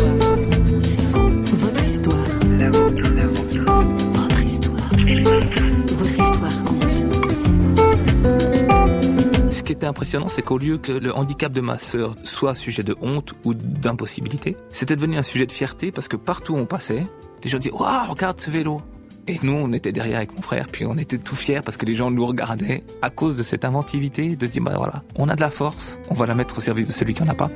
Qui 9.73 9.77
était 9.77 9.87
impressionnant, 9.87 10.27
c'est 10.27 10.43
qu'au 10.43 10.59
lieu 10.59 10.77
que 10.77 10.91
le 10.91 11.15
handicap 11.15 11.51
de 11.51 11.59
ma 11.59 11.79
sœur 11.79 12.15
soit 12.23 12.53
sujet 12.53 12.83
de 12.83 12.95
honte 13.01 13.33
ou 13.43 13.55
d'impossibilité, 13.55 14.55
c'était 14.69 14.95
devenu 14.95 15.17
un 15.17 15.23
sujet 15.23 15.47
de 15.47 15.51
fierté 15.51 15.91
parce 15.91 16.07
que 16.07 16.15
partout 16.15 16.53
où 16.53 16.57
on 16.57 16.65
passait, 16.65 17.07
les 17.43 17.49
gens 17.49 17.57
disaient 17.57 17.73
Waouh, 17.73 18.11
regarde 18.11 18.39
ce 18.39 18.51
vélo 18.51 18.81
Et 19.27 19.39
nous, 19.41 19.53
on 19.53 19.73
était 19.73 19.91
derrière 19.91 20.17
avec 20.17 20.35
mon 20.35 20.43
frère, 20.43 20.67
puis 20.71 20.85
on 20.85 20.95
était 20.95 21.17
tout 21.17 21.35
fiers 21.35 21.61
parce 21.65 21.77
que 21.77 21.87
les 21.87 21.95
gens 21.95 22.11
nous 22.11 22.23
regardaient 22.23 22.83
à 23.01 23.09
cause 23.09 23.35
de 23.35 23.41
cette 23.41 23.65
inventivité 23.65 24.35
de 24.35 24.45
dire 24.45 24.61
Bah 24.61 24.73
voilà, 24.77 25.01
on 25.15 25.27
a 25.27 25.35
de 25.35 25.41
la 25.41 25.49
force, 25.49 25.97
on 26.11 26.13
va 26.13 26.27
la 26.27 26.35
mettre 26.35 26.59
au 26.59 26.61
service 26.61 26.85
de 26.85 26.93
celui 26.93 27.15
qui 27.15 27.23
en 27.23 27.27
a 27.29 27.33
pas. 27.33 27.49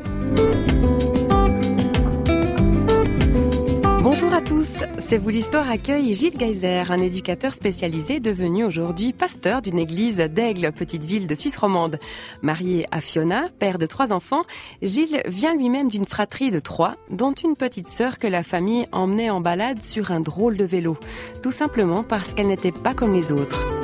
C'est 5.09 5.17
vous 5.17 5.29
l'histoire 5.29 5.71
accueille 5.71 6.13
Gilles 6.13 6.37
Geyser, 6.37 6.83
un 6.89 6.97
éducateur 6.97 7.53
spécialisé 7.53 8.19
devenu 8.19 8.65
aujourd'hui 8.65 9.13
pasteur 9.13 9.61
d'une 9.61 9.79
église 9.79 10.17
d'Aigle, 10.17 10.73
petite 10.73 11.05
ville 11.05 11.27
de 11.27 11.33
Suisse 11.33 11.55
romande. 11.55 11.97
Marié 12.41 12.85
à 12.91 12.99
Fiona, 12.99 13.45
père 13.57 13.77
de 13.77 13.85
trois 13.85 14.11
enfants, 14.11 14.43
Gilles 14.81 15.21
vient 15.25 15.55
lui-même 15.55 15.87
d'une 15.87 16.05
fratrie 16.05 16.51
de 16.51 16.59
trois, 16.59 16.97
dont 17.09 17.31
une 17.31 17.55
petite 17.55 17.87
sœur 17.87 18.17
que 18.17 18.27
la 18.27 18.43
famille 18.43 18.85
emmenait 18.91 19.29
en 19.29 19.39
balade 19.39 19.81
sur 19.81 20.11
un 20.11 20.19
drôle 20.19 20.57
de 20.57 20.65
vélo, 20.65 20.97
tout 21.41 21.53
simplement 21.53 22.03
parce 22.03 22.33
qu'elle 22.33 22.47
n'était 22.47 22.73
pas 22.73 22.93
comme 22.93 23.13
les 23.13 23.31
autres. 23.31 23.76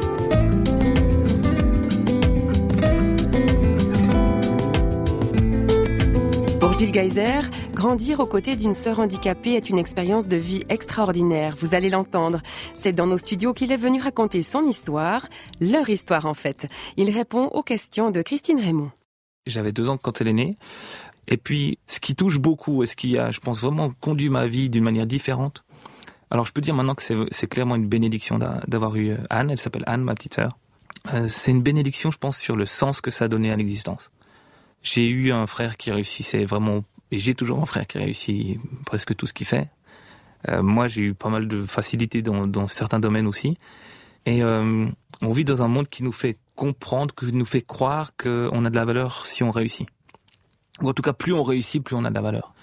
Gilles 6.84 6.94
Geyser, 6.94 7.40
grandir 7.74 8.20
aux 8.20 8.26
côtés 8.26 8.58
d'une 8.58 8.74
sœur 8.74 9.00
handicapée 9.00 9.52
est 9.52 9.70
une 9.70 9.78
expérience 9.78 10.28
de 10.28 10.36
vie 10.36 10.66
extraordinaire. 10.68 11.56
Vous 11.58 11.76
allez 11.76 11.90
l'entendre. 11.90 12.42
C'est 12.76 12.92
dans 12.92 13.08
nos 13.08 13.18
studios 13.18 13.54
qu'il 13.54 13.72
est 13.72 13.78
venu 13.78 14.02
raconter 14.02 14.42
son 14.42 14.66
histoire, 14.66 15.30
leur 15.62 15.90
histoire 15.90 16.26
en 16.26 16.34
fait. 16.34 16.68
Il 16.98 17.10
répond 17.10 17.46
aux 17.46 17.64
questions 17.64 18.12
de 18.12 18.22
Christine 18.22 18.60
Raymond. 18.60 18.92
J'avais 19.48 19.72
deux 19.72 19.88
ans 19.88 19.98
quand 19.98 20.20
elle 20.20 20.28
est 20.28 20.34
née. 20.34 20.58
Et 21.30 21.38
puis, 21.38 21.80
ce 21.88 22.02
qui 22.02 22.16
touche 22.16 22.38
beaucoup, 22.38 22.84
et 22.84 22.86
ce 22.86 22.98
qui 22.98 23.18
a, 23.18 23.32
je 23.32 23.40
pense, 23.40 23.62
vraiment 23.62 23.90
conduit 24.02 24.28
ma 24.28 24.46
vie 24.48 24.70
d'une 24.70 24.84
manière 24.84 25.08
différente. 25.08 25.64
Alors, 26.32 26.46
je 26.46 26.52
peux 26.52 26.60
dire 26.60 26.76
maintenant 26.76 26.96
que 26.96 27.28
c'est 27.32 27.48
clairement 27.48 27.78
une 27.78 27.88
bénédiction 27.88 28.40
d'avoir 28.68 28.98
eu 28.98 29.16
Anne. 29.30 29.52
Elle 29.52 29.58
s'appelle 29.58 29.86
Anne, 29.88 30.02
ma 30.02 30.16
petite 30.16 30.34
sœur. 30.34 30.58
Euh, 31.14 31.28
c'est 31.30 31.52
une 31.52 31.62
bénédiction, 31.62 32.12
je 32.12 32.18
pense, 32.18 32.38
sur 32.38 32.58
le 32.58 32.66
sens 32.66 33.00
que 33.00 33.10
ça 33.10 33.26
a 33.26 33.28
donné 33.30 33.52
à 33.52 33.56
l'existence. 33.56 34.12
J'ai 34.84 35.10
eu 35.10 35.32
un 35.32 35.48
frère 35.48 35.78
qui 35.78 35.92
réussissait 35.92 36.46
vraiment, 36.46 36.84
et 37.12 37.20
j'ai 37.20 37.34
toujours 37.34 37.62
un 37.62 37.66
frère 37.66 37.88
qui 37.88 37.98
réussit 37.98 38.60
presque 38.86 39.16
tout 39.16 39.26
ce 39.26 39.34
qu'il 39.34 39.48
fait. 39.48 39.70
Euh, 40.50 40.62
moi, 40.62 40.88
j'ai 40.88 41.02
eu 41.02 41.14
pas 41.14 41.30
mal 41.30 41.48
de 41.48 41.66
facilité 41.66 42.22
dans, 42.22 42.46
dans 42.48 42.68
certains 42.68 43.00
domaines 43.00 43.28
aussi. 43.28 43.58
Et 44.26 44.44
euh, 44.44 44.88
on 45.22 45.32
vit 45.32 45.46
dans 45.46 45.62
un 45.64 45.68
monde 45.68 45.88
qui 45.88 46.04
nous 46.04 46.12
fait 46.12 46.38
comprendre, 46.56 47.16
qui 47.16 47.32
nous 47.34 47.46
fait 47.46 47.62
croire 47.62 48.16
qu'on 48.16 48.66
a 48.66 48.70
de 48.70 48.76
la 48.76 48.86
valeur 48.86 49.26
si 49.26 49.44
on 49.44 49.52
réussit. 49.52 49.88
Ou 50.82 50.90
en 50.90 50.94
tout 50.94 51.02
cas, 51.02 51.14
plus 51.14 51.34
on 51.34 51.44
réussit, 51.44 51.84
plus 51.84 51.96
on 51.96 52.04
a 52.06 52.10
de 52.10 52.16
la 52.16 52.22
valeur. 52.22 52.54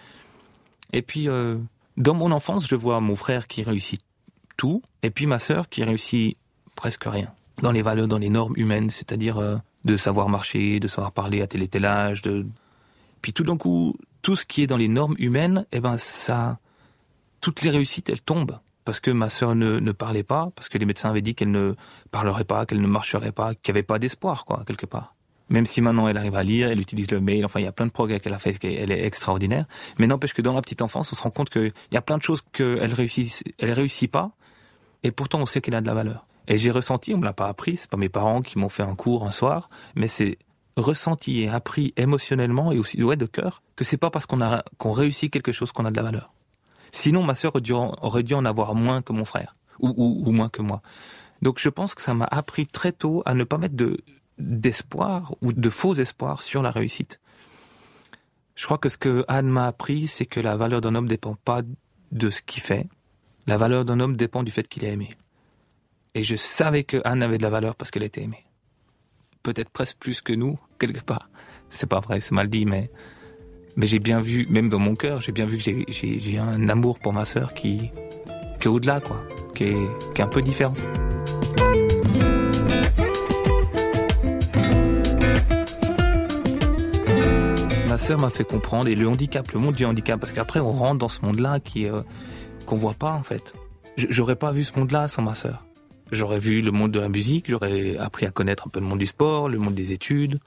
Et 0.93 1.03
puis, 1.03 1.29
euh, 1.29 1.57
dans 1.97 2.15
mon 2.15 2.33
enfance, 2.33 2.67
je 2.69 2.77
vois 2.77 3.01
mon 3.01 3.17
frère 3.17 3.47
qui 3.47 3.63
réussit 3.63 4.01
tout, 4.57 4.83
et 5.03 5.11
puis 5.11 5.27
ma 5.27 5.39
sœur 5.39 5.69
qui 5.69 5.85
réussit 5.85 6.37
presque 6.77 7.05
rien. 7.05 7.33
Dans 7.63 7.73
les 7.73 7.83
valeurs, 7.83 8.09
dans 8.09 8.19
les 8.19 8.31
normes 8.31 8.55
humaines, 8.57 8.91
c'est-à-dire 8.91 9.39
euh, 9.39 9.57
de 9.85 9.97
savoir 9.97 10.29
marcher, 10.29 10.81
de 10.81 10.89
savoir 10.89 11.13
parler 11.13 11.43
à 11.43 11.47
tel 11.47 11.63
et 11.63 11.69
tel 11.69 11.85
âge. 11.85 12.23
De... 12.23 12.47
Puis 13.23 13.33
tout 13.33 13.45
d'un 13.45 13.57
coup, 13.57 13.97
tout 14.23 14.37
ce 14.37 14.45
qui 14.45 14.63
est 14.63 14.67
dans 14.67 14.77
les 14.77 14.89
normes 14.89 15.17
humaines, 15.19 15.67
eh 15.73 15.81
ben 15.81 15.97
ça, 15.99 16.59
toutes 17.41 17.63
les 17.63 17.71
réussites, 17.71 18.11
elles 18.11 18.23
tombent 18.23 18.59
parce 18.85 19.01
que 19.01 19.11
ma 19.11 19.29
sœur 19.29 19.55
ne, 19.55 19.79
ne 19.79 19.93
parlait 19.93 20.23
pas, 20.23 20.51
parce 20.55 20.69
que 20.69 20.79
les 20.79 20.87
médecins 20.87 21.11
avaient 21.11 21.23
dit 21.23 21.35
qu'elle 21.35 21.51
ne 21.51 21.75
parlerait 22.11 22.45
pas, 22.45 22.67
qu'elle 22.67 22.81
ne 22.81 22.87
marcherait 22.87 23.33
pas, 23.33 23.55
qu'il 23.55 23.73
n'y 23.73 23.79
avait 23.79 23.87
pas 23.87 23.99
d'espoir, 23.99 24.45
quoi, 24.45 24.65
quelque 24.67 24.87
part. 24.87 25.15
Même 25.49 25.67
si 25.67 25.81
maintenant 25.81 26.09
elle 26.09 26.17
arrive 26.17 26.37
à 26.37 26.45
lire, 26.45 26.69
elle 26.69 26.81
utilise 26.81 27.11
le 27.11 27.21
mail, 27.21 27.45
enfin 27.45 27.61
il 27.61 27.65
y 27.65 27.69
a 27.69 27.73
plein 27.73 27.87
de 27.87 27.91
progrès 27.91 28.21
qu'elle 28.21 28.35
a 28.35 28.39
fait, 28.39 28.57
elle 28.65 28.93
est 28.93 29.05
extraordinaire. 29.05 29.67
Mais 29.99 30.07
n'empêche 30.07 30.33
que 30.33 30.43
dans 30.43 30.55
la 30.55 30.63
petite 30.63 30.81
enfance, 30.81 31.13
on 31.13 31.17
se 31.17 31.23
rend 31.23 31.31
compte 31.31 31.51
qu'il 31.51 31.73
y 31.91 31.97
a 31.97 32.03
plein 32.03 32.19
de 32.19 32.23
choses 32.23 32.43
qu'elle 32.53 32.95
réussit, 32.95 33.45
elle 33.59 33.73
réussit 33.73 34.11
pas, 34.11 34.31
et 35.03 35.11
pourtant 35.11 35.41
on 35.41 35.47
sait 35.47 35.61
qu'elle 35.61 35.75
a 35.75 35.81
de 35.81 35.87
la 35.87 35.95
valeur. 35.95 36.27
Et 36.51 36.59
j'ai 36.59 36.73
ressenti, 36.73 37.15
on 37.15 37.19
me 37.19 37.25
l'a 37.25 37.33
pas 37.33 37.47
appris, 37.47 37.77
c'est 37.77 37.89
pas 37.89 37.97
mes 37.97 38.09
parents 38.09 38.43
qui 38.43 38.59
m'ont 38.59 38.69
fait 38.69 38.83
un 38.83 38.97
cours 38.97 39.25
un 39.25 39.31
soir, 39.31 39.71
mais 39.95 40.09
c'est 40.09 40.37
ressenti 40.77 41.43
et 41.43 41.49
appris 41.49 41.95
émotionnellement 41.97 42.73
et 42.73 42.79
aussi 42.79 43.01
ouais, 43.05 43.17
de 43.17 43.27
cœur 43.27 43.63
que 43.77 43.85
c'est 43.85 43.97
pas 43.97 44.11
parce 44.11 44.27
qu'on 44.27 44.41
a 44.43 44.65
qu'on 44.77 44.91
réussit 44.91 45.33
quelque 45.33 45.53
chose 45.53 45.71
qu'on 45.71 45.85
a 45.85 45.93
de 45.93 45.97
la 45.97 46.03
valeur. 46.03 46.33
Sinon, 46.91 47.23
ma 47.23 47.37
sœur 47.37 47.53
aurait 47.55 48.23
dû, 48.25 48.35
en 48.35 48.45
avoir 48.45 48.75
moins 48.75 49.01
que 49.01 49.13
mon 49.13 49.25
frère 49.25 49.55
ou, 49.79 49.95
ou, 49.97 50.33
moins 50.33 50.49
que 50.49 50.61
moi. 50.61 50.83
Donc 51.41 51.61
je 51.61 51.69
pense 51.69 51.95
que 51.95 52.03
ça 52.03 52.15
m'a 52.15 52.27
appris 52.29 52.67
très 52.67 52.91
tôt 52.91 53.23
à 53.27 53.35
ne 53.35 53.45
pas 53.45 53.57
mettre 53.57 53.77
de 53.77 53.99
d'espoir 54.39 55.35
ou 55.43 55.53
de 55.53 55.71
faux 55.71 55.95
espoirs 55.95 56.43
sur 56.43 56.63
la 56.63 56.73
réussite. 56.73 57.21
Je 58.57 58.65
crois 58.65 58.79
que 58.79 58.89
ce 58.89 58.97
que 58.97 59.25
Anne 59.29 59.49
m'a 59.49 59.67
appris, 59.67 60.09
c'est 60.09 60.27
que 60.27 60.41
la 60.41 60.57
valeur 60.57 60.81
d'un 60.81 60.97
homme 60.97 61.07
dépend 61.07 61.37
pas 61.37 61.63
de 62.11 62.31
ce 62.31 62.43
qu'il 62.43 62.63
fait. 62.63 62.89
La 63.47 63.57
valeur 63.57 63.85
d'un 63.85 64.01
homme 64.01 64.17
dépend 64.17 64.43
du 64.43 64.51
fait 64.51 64.67
qu'il 64.67 64.85
est 64.85 64.93
aimé. 64.93 65.17
Et 66.15 66.25
je 66.25 66.35
savais 66.35 66.83
que 66.83 67.01
Anne 67.05 67.23
avait 67.23 67.39
de 67.39 67.43
la 67.43 67.51
valeur 67.51 67.77
parce 67.77 67.91
qu'elle 67.91 68.03
était 68.03 68.23
aimée. 68.23 68.45
Peut-être 69.45 69.71
presque 69.71 69.97
plus 69.99 70.21
que 70.21 70.33
nous, 70.33 70.59
quelque 70.79 71.03
part. 71.05 71.31
C'est 71.69 71.89
pas 71.89 72.01
vrai, 72.01 72.21
c'est 72.21 72.33
mal 72.33 72.49
dit, 72.49 72.67
mais, 72.67 72.91
mais 73.77 73.87
j'ai 73.87 74.01
bien 74.01 74.21
vu, 74.21 74.47
même 74.51 74.69
dans 74.69 74.81
mon 74.81 74.97
cœur, 74.97 75.21
j'ai 75.21 75.31
bien 75.31 75.47
vu 75.47 75.57
que 75.59 75.63
j'ai, 75.63 76.39
un 76.39 76.69
amour 76.69 76.99
pour 76.99 77.13
ma 77.13 77.25
sœur 77.25 77.55
qui, 77.55 77.93
qui 78.59 78.65
est 78.65 78.67
au-delà, 78.67 79.01
quoi, 79.01 79.23
qui 79.55 79.65
est, 79.65 79.77
qui 80.15 80.21
est 80.21 80.25
un 80.25 80.29
peu 80.29 80.43
différent. 80.43 80.75
Ma 87.89 87.99
sœur 87.99 88.19
m'a 88.19 88.31
fait 88.31 88.45
comprendre, 88.45 88.89
et 88.89 88.97
le 88.97 89.07
handicap, 89.07 89.49
le 89.53 89.61
monde 89.61 89.77
du 89.77 89.85
handicap, 89.85 90.19
parce 90.19 90.33
qu'après 90.33 90.59
on 90.59 90.73
rentre 90.73 90.99
dans 90.99 91.09
ce 91.09 91.25
monde-là 91.25 91.61
qui, 91.61 91.87
euh, 91.87 92.01
qu'on 92.67 92.77
voit 92.77 92.95
pas 92.95 93.13
en 93.13 93.23
fait. 93.23 93.55
J'aurais 93.97 94.37
pas 94.37 94.51
vu 94.51 94.65
ce 94.65 94.77
monde-là 94.77 95.07
sans 95.07 95.23
ma 95.23 95.37
sœur. 95.37 95.65
J'aurais 96.13 96.39
vu 96.39 96.61
le 96.63 96.73
monde 96.73 96.91
de 96.91 97.01
la 97.01 97.09
musique, 97.09 97.49
j'aurais 97.49 97.97
appris 97.97 98.27
à 98.27 98.31
connaître 98.31 98.67
un 98.67 98.71
peu 98.71 98.81
le 98.81 98.87
monde 98.87 98.99
du 98.99 99.07
sport, 99.07 99.49
le 99.49 99.59
monde 99.59 99.75
des 99.75 99.93
études, 99.93 100.41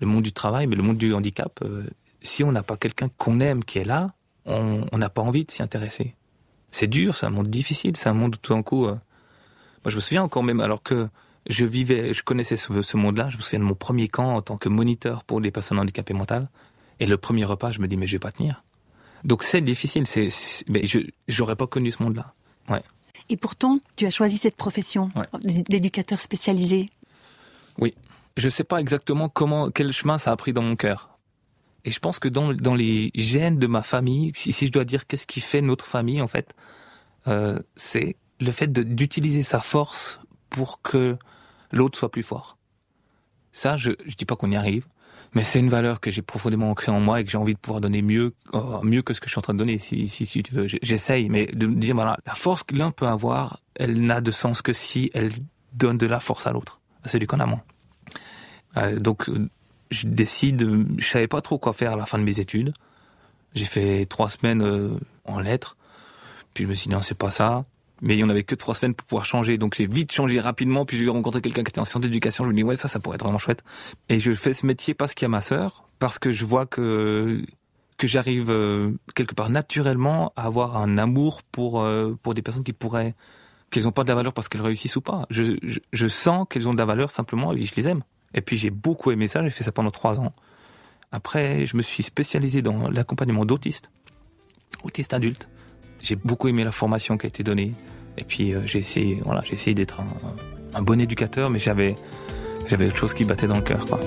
le 0.00 0.06
monde 0.06 0.22
du 0.22 0.32
travail, 0.32 0.66
mais 0.66 0.76
le 0.76 0.82
monde 0.82 0.98
du 0.98 1.14
handicap, 1.14 1.60
euh, 1.62 1.84
si 2.20 2.44
on 2.44 2.52
n'a 2.52 2.62
pas 2.62 2.76
quelqu'un 2.76 3.08
qu'on 3.16 3.40
aime 3.40 3.64
qui 3.64 3.78
est 3.78 3.84
là, 3.84 4.12
on 4.44 4.98
n'a 4.98 5.08
pas 5.08 5.22
envie 5.22 5.44
de 5.44 5.50
s'y 5.50 5.62
intéresser. 5.62 6.16
C'est 6.72 6.88
dur, 6.88 7.16
c'est 7.16 7.26
un 7.26 7.30
monde 7.30 7.48
difficile, 7.48 7.96
c'est 7.96 8.08
un 8.08 8.14
monde 8.14 8.34
où 8.34 8.38
tout 8.38 8.54
d'un 8.54 8.62
coup... 8.62 8.86
Euh, 8.86 8.96
moi 9.84 9.90
je 9.90 9.94
me 9.94 10.00
souviens 10.00 10.22
encore 10.22 10.42
même, 10.42 10.60
alors 10.60 10.82
que 10.82 11.08
je 11.48 11.64
vivais, 11.64 12.14
je 12.14 12.22
connaissais 12.22 12.56
ce, 12.56 12.96
monde-là, 12.96 13.28
je 13.28 13.36
me 13.36 13.42
souviens 13.42 13.58
de 13.58 13.64
mon 13.64 13.74
premier 13.74 14.08
camp 14.08 14.34
en 14.34 14.42
tant 14.42 14.56
que 14.56 14.68
moniteur 14.68 15.22
pour 15.24 15.40
les 15.40 15.50
personnes 15.50 15.78
handicapées 15.78 16.14
mentales, 16.14 16.48
et 16.98 17.06
le 17.06 17.18
premier 17.18 17.44
repas, 17.44 17.72
je 17.72 17.80
me 17.80 17.88
dis 17.88 17.96
mais 17.96 18.06
je 18.06 18.12
vais 18.12 18.20
pas 18.20 18.32
tenir. 18.32 18.64
Donc 19.24 19.42
c'est 19.42 19.60
difficile, 19.60 20.06
c'est, 20.06 20.28
mais 20.68 20.86
je 20.86 21.00
j'aurais 21.28 21.56
pas 21.56 21.66
connu 21.66 21.90
ce 21.90 22.02
monde-là. 22.02 22.32
Ouais. 22.68 22.82
Et 23.28 23.36
pourtant, 23.36 23.78
tu 23.96 24.06
as 24.06 24.10
choisi 24.10 24.38
cette 24.38 24.56
profession 24.56 25.10
d'éducateur 25.42 26.20
spécialisé. 26.20 26.88
Oui. 27.78 27.94
Je 28.36 28.46
ne 28.46 28.50
sais 28.50 28.64
pas 28.64 28.80
exactement 28.80 29.28
comment, 29.28 29.70
quel 29.70 29.92
chemin 29.92 30.16
ça 30.16 30.32
a 30.32 30.36
pris 30.36 30.52
dans 30.52 30.62
mon 30.62 30.76
cœur. 30.76 31.18
Et 31.84 31.90
je 31.90 31.98
pense 31.98 32.18
que 32.18 32.28
dans, 32.28 32.52
dans 32.54 32.74
les 32.74 33.10
gènes 33.14 33.58
de 33.58 33.66
ma 33.66 33.82
famille, 33.82 34.32
si, 34.34 34.52
je 34.52 34.70
dois 34.70 34.84
dire 34.84 35.06
qu'est-ce 35.06 35.26
qui 35.26 35.40
fait 35.40 35.60
notre 35.60 35.84
famille, 35.84 36.22
en 36.22 36.28
fait, 36.28 36.54
euh, 37.28 37.58
c'est 37.76 38.16
le 38.40 38.52
fait 38.52 38.72
d'utiliser 38.72 39.42
sa 39.42 39.60
force 39.60 40.20
pour 40.50 40.80
que 40.80 41.16
l'autre 41.70 41.98
soit 41.98 42.10
plus 42.10 42.22
fort. 42.22 42.56
Ça, 43.52 43.76
je 43.76 43.90
ne 43.90 44.12
dis 44.16 44.24
pas 44.24 44.36
qu'on 44.36 44.50
y 44.50 44.56
arrive, 44.56 44.86
mais 45.34 45.44
c'est 45.44 45.58
une 45.58 45.68
valeur 45.68 46.00
que 46.00 46.10
j'ai 46.10 46.22
profondément 46.22 46.70
ancrée 46.70 46.92
en 46.92 47.00
moi 47.00 47.20
et 47.20 47.24
que 47.24 47.30
j'ai 47.30 47.38
envie 47.38 47.54
de 47.54 47.58
pouvoir 47.58 47.80
donner 47.80 48.02
mieux, 48.02 48.34
euh, 48.54 48.80
mieux 48.82 49.02
que 49.02 49.14
ce 49.14 49.20
que 49.20 49.26
je 49.26 49.32
suis 49.32 49.38
en 49.38 49.42
train 49.42 49.54
de 49.54 49.58
donner, 49.58 49.78
si, 49.78 50.08
si, 50.08 50.26
si 50.26 50.42
tu 50.42 50.54
veux. 50.54 50.66
J'essaye, 50.82 51.28
mais 51.28 51.46
de 51.46 51.66
me 51.66 51.76
dire, 51.76 51.94
voilà, 51.94 52.18
la 52.26 52.34
force 52.34 52.62
que 52.62 52.74
l'un 52.74 52.90
peut 52.90 53.06
avoir, 53.06 53.60
elle 53.74 54.00
n'a 54.04 54.20
de 54.20 54.30
sens 54.30 54.62
que 54.62 54.72
si 54.72 55.10
elle 55.14 55.30
donne 55.72 55.98
de 55.98 56.06
la 56.06 56.20
force 56.20 56.46
à 56.46 56.52
l'autre, 56.52 56.80
à 57.04 57.08
celui 57.08 57.26
qu'on 57.26 57.40
a 57.40 57.46
moins. 57.46 57.62
Donc, 58.98 59.28
je 59.92 60.06
décide, 60.06 60.86
je 60.98 61.06
savais 61.06 61.28
pas 61.28 61.40
trop 61.42 61.58
quoi 61.58 61.72
faire 61.72 61.92
à 61.92 61.96
la 61.96 62.06
fin 62.06 62.18
de 62.18 62.24
mes 62.24 62.40
études. 62.40 62.72
J'ai 63.54 63.66
fait 63.66 64.06
trois 64.06 64.30
semaines 64.30 64.62
euh, 64.62 64.98
en 65.24 65.38
lettres, 65.38 65.76
puis 66.54 66.64
je 66.64 66.68
me 66.68 66.74
suis 66.74 66.88
dit, 66.88 66.94
non, 66.94 67.02
c'est 67.02 67.16
pas 67.16 67.30
ça 67.30 67.64
mais 68.02 68.22
en 68.22 68.28
avait 68.28 68.42
que 68.42 68.54
trois 68.54 68.74
semaines 68.74 68.94
pour 68.94 69.06
pouvoir 69.06 69.24
changer. 69.24 69.56
Donc 69.56 69.74
j'ai 69.74 69.86
vite 69.86 70.12
changé 70.12 70.40
rapidement, 70.40 70.84
puis 70.84 70.98
j'ai 70.98 71.08
rencontré 71.08 71.40
quelqu'un 71.40 71.62
qui 71.62 71.70
était 71.70 71.78
en 71.78 71.84
sciences 71.84 72.02
d'éducation. 72.02 72.44
Je 72.44 72.50
me 72.50 72.54
dis 72.54 72.64
ouais 72.64 72.76
ça, 72.76 72.88
ça 72.88 73.00
pourrait 73.00 73.14
être 73.14 73.22
vraiment 73.22 73.38
chouette. 73.38 73.62
Et 74.08 74.18
je 74.18 74.32
fais 74.32 74.52
ce 74.52 74.66
métier 74.66 74.92
parce 74.92 75.14
qu'il 75.14 75.24
y 75.24 75.26
a 75.26 75.28
ma 75.30 75.40
sœur, 75.40 75.88
parce 75.98 76.18
que 76.18 76.30
je 76.30 76.44
vois 76.44 76.66
que 76.66 77.42
que 77.96 78.06
j'arrive 78.08 78.50
euh, 78.50 78.90
quelque 79.14 79.34
part 79.34 79.48
naturellement 79.48 80.32
à 80.34 80.46
avoir 80.46 80.76
un 80.76 80.98
amour 80.98 81.42
pour 81.44 81.80
euh, 81.80 82.18
pour 82.22 82.34
des 82.34 82.42
personnes 82.42 82.64
qui 82.64 82.72
pourraient 82.72 83.14
qu'elles 83.70 83.84
n'ont 83.84 83.92
pas 83.92 84.02
de 84.02 84.08
la 84.08 84.16
valeur 84.16 84.34
parce 84.34 84.48
qu'elles 84.48 84.62
réussissent 84.62 84.96
ou 84.96 85.00
pas. 85.00 85.26
Je, 85.30 85.56
je, 85.62 85.78
je 85.92 86.06
sens 86.08 86.46
qu'elles 86.50 86.68
ont 86.68 86.72
de 86.72 86.78
la 86.78 86.84
valeur 86.84 87.10
simplement 87.10 87.52
et 87.52 87.64
je 87.64 87.74
les 87.76 87.88
aime. 87.88 88.02
Et 88.34 88.40
puis 88.40 88.56
j'ai 88.56 88.70
beaucoup 88.70 89.12
aimé 89.12 89.28
ça. 89.28 89.42
J'ai 89.44 89.50
fait 89.50 89.64
ça 89.64 89.72
pendant 89.72 89.90
trois 89.90 90.18
ans. 90.18 90.34
Après, 91.12 91.66
je 91.66 91.76
me 91.76 91.82
suis 91.82 92.02
spécialisé 92.02 92.62
dans 92.62 92.88
l'accompagnement 92.90 93.44
d'autistes, 93.44 93.90
autistes 94.82 95.14
adultes. 95.14 95.48
J'ai 96.02 96.16
beaucoup 96.16 96.48
aimé 96.48 96.64
la 96.64 96.72
formation 96.72 97.16
qui 97.16 97.26
a 97.26 97.28
été 97.28 97.44
donnée. 97.44 97.74
Et 98.18 98.24
puis 98.24 98.52
euh, 98.52 98.62
j'ai 98.66 98.80
essayé, 98.80 99.22
voilà, 99.24 99.42
d'être 99.74 100.00
un, 100.74 100.82
bon 100.82 101.00
éducateur, 101.00 101.48
mais 101.48 101.60
j'avais, 101.60 101.94
autre 102.72 102.96
chose 102.96 103.14
qui 103.14 103.24
battait 103.24 103.46
dans 103.46 103.56
le 103.56 103.62
cœur, 103.62 103.84
quoi. 103.84 104.00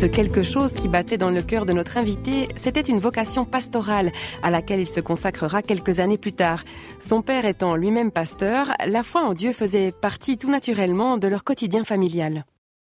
Ce 0.00 0.06
quelque 0.06 0.42
chose 0.42 0.72
qui 0.72 0.88
battait 0.88 1.16
dans 1.16 1.30
le 1.30 1.40
cœur 1.42 1.64
de 1.64 1.72
notre 1.72 1.96
invité, 1.96 2.48
c'était 2.56 2.80
une 2.80 2.98
vocation 2.98 3.44
pastorale 3.44 4.12
à 4.42 4.50
laquelle 4.50 4.80
il 4.80 4.88
se 4.88 5.00
consacrera 5.00 5.62
quelques 5.62 5.98
années 5.98 6.18
plus 6.18 6.34
tard. 6.34 6.64
Son 7.00 7.22
père 7.22 7.46
étant 7.46 7.74
lui-même 7.76 8.10
pasteur, 8.10 8.72
la 8.86 9.02
foi 9.02 9.22
en 9.22 9.32
Dieu 9.32 9.52
faisait 9.52 9.92
partie 9.92 10.36
tout 10.36 10.50
naturellement 10.50 11.16
de 11.16 11.28
leur 11.28 11.42
quotidien 11.42 11.84
familial 11.84 12.44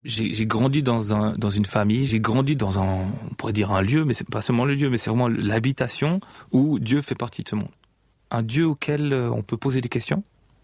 j'ai 0.09 0.47
grandi 0.47 0.83
dans 0.83 1.15
un 1.15 1.35
dans 1.37 1.51
une 1.51 1.67
famille, 1.67 2.07
j'ai 2.07 2.21
grandi 2.21 2.57
dans 2.57 2.79
un 2.79 3.05
on 3.31 3.35
pourrait 3.37 3.53
dire 3.53 3.71
un 3.73 3.83
lieu, 3.83 4.05
mais 4.05 4.15
c'est 4.15 4.29
pas 4.29 4.41
seulement 4.41 4.65
le 4.65 4.75
lieu, 4.75 4.89
mais 4.89 4.97
c'est 4.97 5.11
vraiment 5.11 5.29
l'habitation 5.29 6.21
où 6.51 6.79
Dieu 6.79 7.03
fait 7.03 7.15
partie 7.15 7.43
de 7.43 7.49
ce 7.49 7.55
monde. 7.55 7.69
Un 8.31 8.43
Dieu 8.43 8.67
auquel 8.67 9.13
euh, 9.13 9.31
on 9.31 9.43
peut 9.43 9.59
poser 9.59 9.81
des 9.81 9.89
questions, 9.89 10.23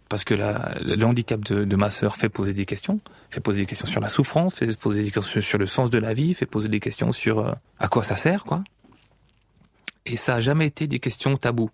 parce 0.08 0.24
que 0.24 0.34
la, 0.34 0.76
le 0.80 1.02
handicap 1.04 1.40
de, 1.40 1.76
ma 1.76 1.90
sœur 1.90 2.16
fait 2.16 2.30
poser 2.30 2.54
des 2.54 2.64
questions, 2.64 3.00
fait 3.30 3.40
poser 3.40 3.60
des 3.60 3.66
questions 3.66 3.86
sur 3.86 4.00
la 4.00 4.08
souffrance, 4.08 4.56
fait 4.56 4.76
poser 4.78 5.02
des 5.02 5.10
questions 5.10 5.40
sur 5.42 5.58
le 5.58 5.66
sens 5.66 5.90
de 5.90 5.98
la 5.98 6.14
vie, 6.14 6.32
fait 6.34 6.46
poser 6.46 6.68
des 6.68 6.80
questions 6.80 7.12
sur 7.12 7.40
euh, 7.40 7.52
à 7.78 7.88
quoi 7.88 8.02
ça 8.02 8.16
sert, 8.16 8.44
quoi. 8.44 8.64
Et 10.06 10.16
ça 10.16 10.36
a 10.36 10.40
jamais 10.40 10.66
été 10.66 10.86
des 10.86 11.00
questions 11.00 11.36
taboues. 11.36 11.70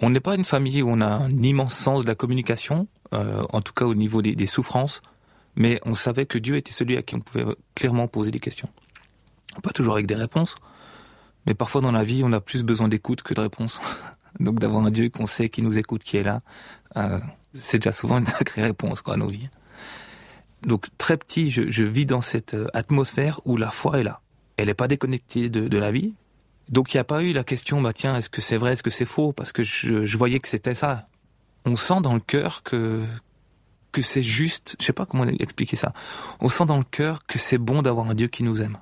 On 0.00 0.10
n'est 0.10 0.20
pas 0.20 0.34
une 0.34 0.44
famille 0.44 0.82
où 0.82 0.90
on 0.90 1.00
a 1.00 1.06
un 1.06 1.42
immense 1.42 1.74
sens 1.74 2.02
de 2.02 2.08
la 2.08 2.14
communication, 2.14 2.86
euh, 3.12 3.44
en 3.52 3.60
tout 3.60 3.72
cas 3.72 3.84
au 3.84 3.94
niveau 3.94 4.22
des 4.22 4.46
souffrances 4.46 5.02
mais 5.56 5.80
on 5.84 5.94
savait 5.94 6.26
que 6.26 6.38
Dieu 6.38 6.56
était 6.56 6.72
celui 6.72 6.96
à 6.96 7.02
qui 7.02 7.14
on 7.14 7.20
pouvait 7.20 7.44
clairement 7.74 8.08
poser 8.08 8.30
des 8.30 8.40
questions. 8.40 8.68
Pas 9.62 9.72
toujours 9.72 9.94
avec 9.94 10.06
des 10.06 10.14
réponses, 10.14 10.54
mais 11.46 11.54
parfois 11.54 11.80
dans 11.80 11.92
la 11.92 12.04
vie, 12.04 12.22
on 12.24 12.32
a 12.32 12.40
plus 12.40 12.62
besoin 12.62 12.88
d'écoute 12.88 13.22
que 13.22 13.34
de 13.34 13.40
réponses. 13.40 13.80
Donc 14.40 14.58
d'avoir 14.58 14.84
un 14.84 14.90
Dieu 14.90 15.08
qu'on 15.08 15.26
sait 15.26 15.48
qui 15.48 15.62
nous 15.62 15.78
écoute, 15.78 16.04
qui 16.04 16.18
est 16.18 16.22
là, 16.22 16.42
euh, 16.96 17.18
c'est 17.54 17.78
déjà 17.78 17.92
souvent 17.92 18.18
une 18.18 18.26
sacrée 18.26 18.62
réponse 18.62 19.02
à 19.06 19.16
nos 19.16 19.28
vies. 19.28 19.48
Donc 20.62 20.86
très 20.98 21.16
petit, 21.16 21.50
je, 21.50 21.84
vis 21.84 22.06
dans 22.06 22.20
cette 22.20 22.54
euh, 22.54 22.66
atmosphère 22.74 23.40
où 23.44 23.56
la 23.56 23.70
foi 23.70 24.00
est 24.00 24.02
là. 24.02 24.20
Elle 24.56 24.66
n'est 24.66 24.74
pas 24.74 24.88
déconnectée 24.88 25.48
de, 25.48 25.68
de, 25.68 25.78
la 25.78 25.90
vie. 25.90 26.14
Donc 26.68 26.92
il 26.92 26.96
n'y 26.96 27.00
a 27.00 27.04
pas 27.04 27.22
eu 27.22 27.32
la 27.32 27.44
question, 27.44 27.80
bah 27.80 27.92
tiens, 27.92 28.16
est-ce 28.16 28.28
que 28.28 28.40
c'est 28.40 28.56
vrai, 28.56 28.72
est-ce 28.72 28.82
que 28.82 28.90
c'est 28.90 29.06
faux? 29.06 29.32
Parce 29.32 29.52
que 29.52 29.62
je, 29.62 30.04
je 30.04 30.18
voyais 30.18 30.40
que 30.40 30.48
c'était 30.48 30.74
ça. 30.74 31.08
On 31.64 31.76
sent 31.76 32.00
dans 32.02 32.14
le 32.14 32.20
cœur 32.20 32.62
que, 32.62 33.04
que 33.96 34.02
c'est 34.02 34.22
juste, 34.22 34.76
je 34.78 34.84
sais 34.84 34.92
pas 34.92 35.06
comment 35.06 35.24
expliquer 35.24 35.76
ça. 35.76 35.94
On 36.40 36.50
sent 36.50 36.66
dans 36.66 36.76
le 36.76 36.84
cœur 36.84 37.24
que 37.24 37.38
c'est 37.38 37.56
bon 37.56 37.80
d'avoir 37.80 38.10
un 38.10 38.14
Dieu 38.14 38.26
qui 38.26 38.42
nous 38.42 38.60
aime. 38.60 38.76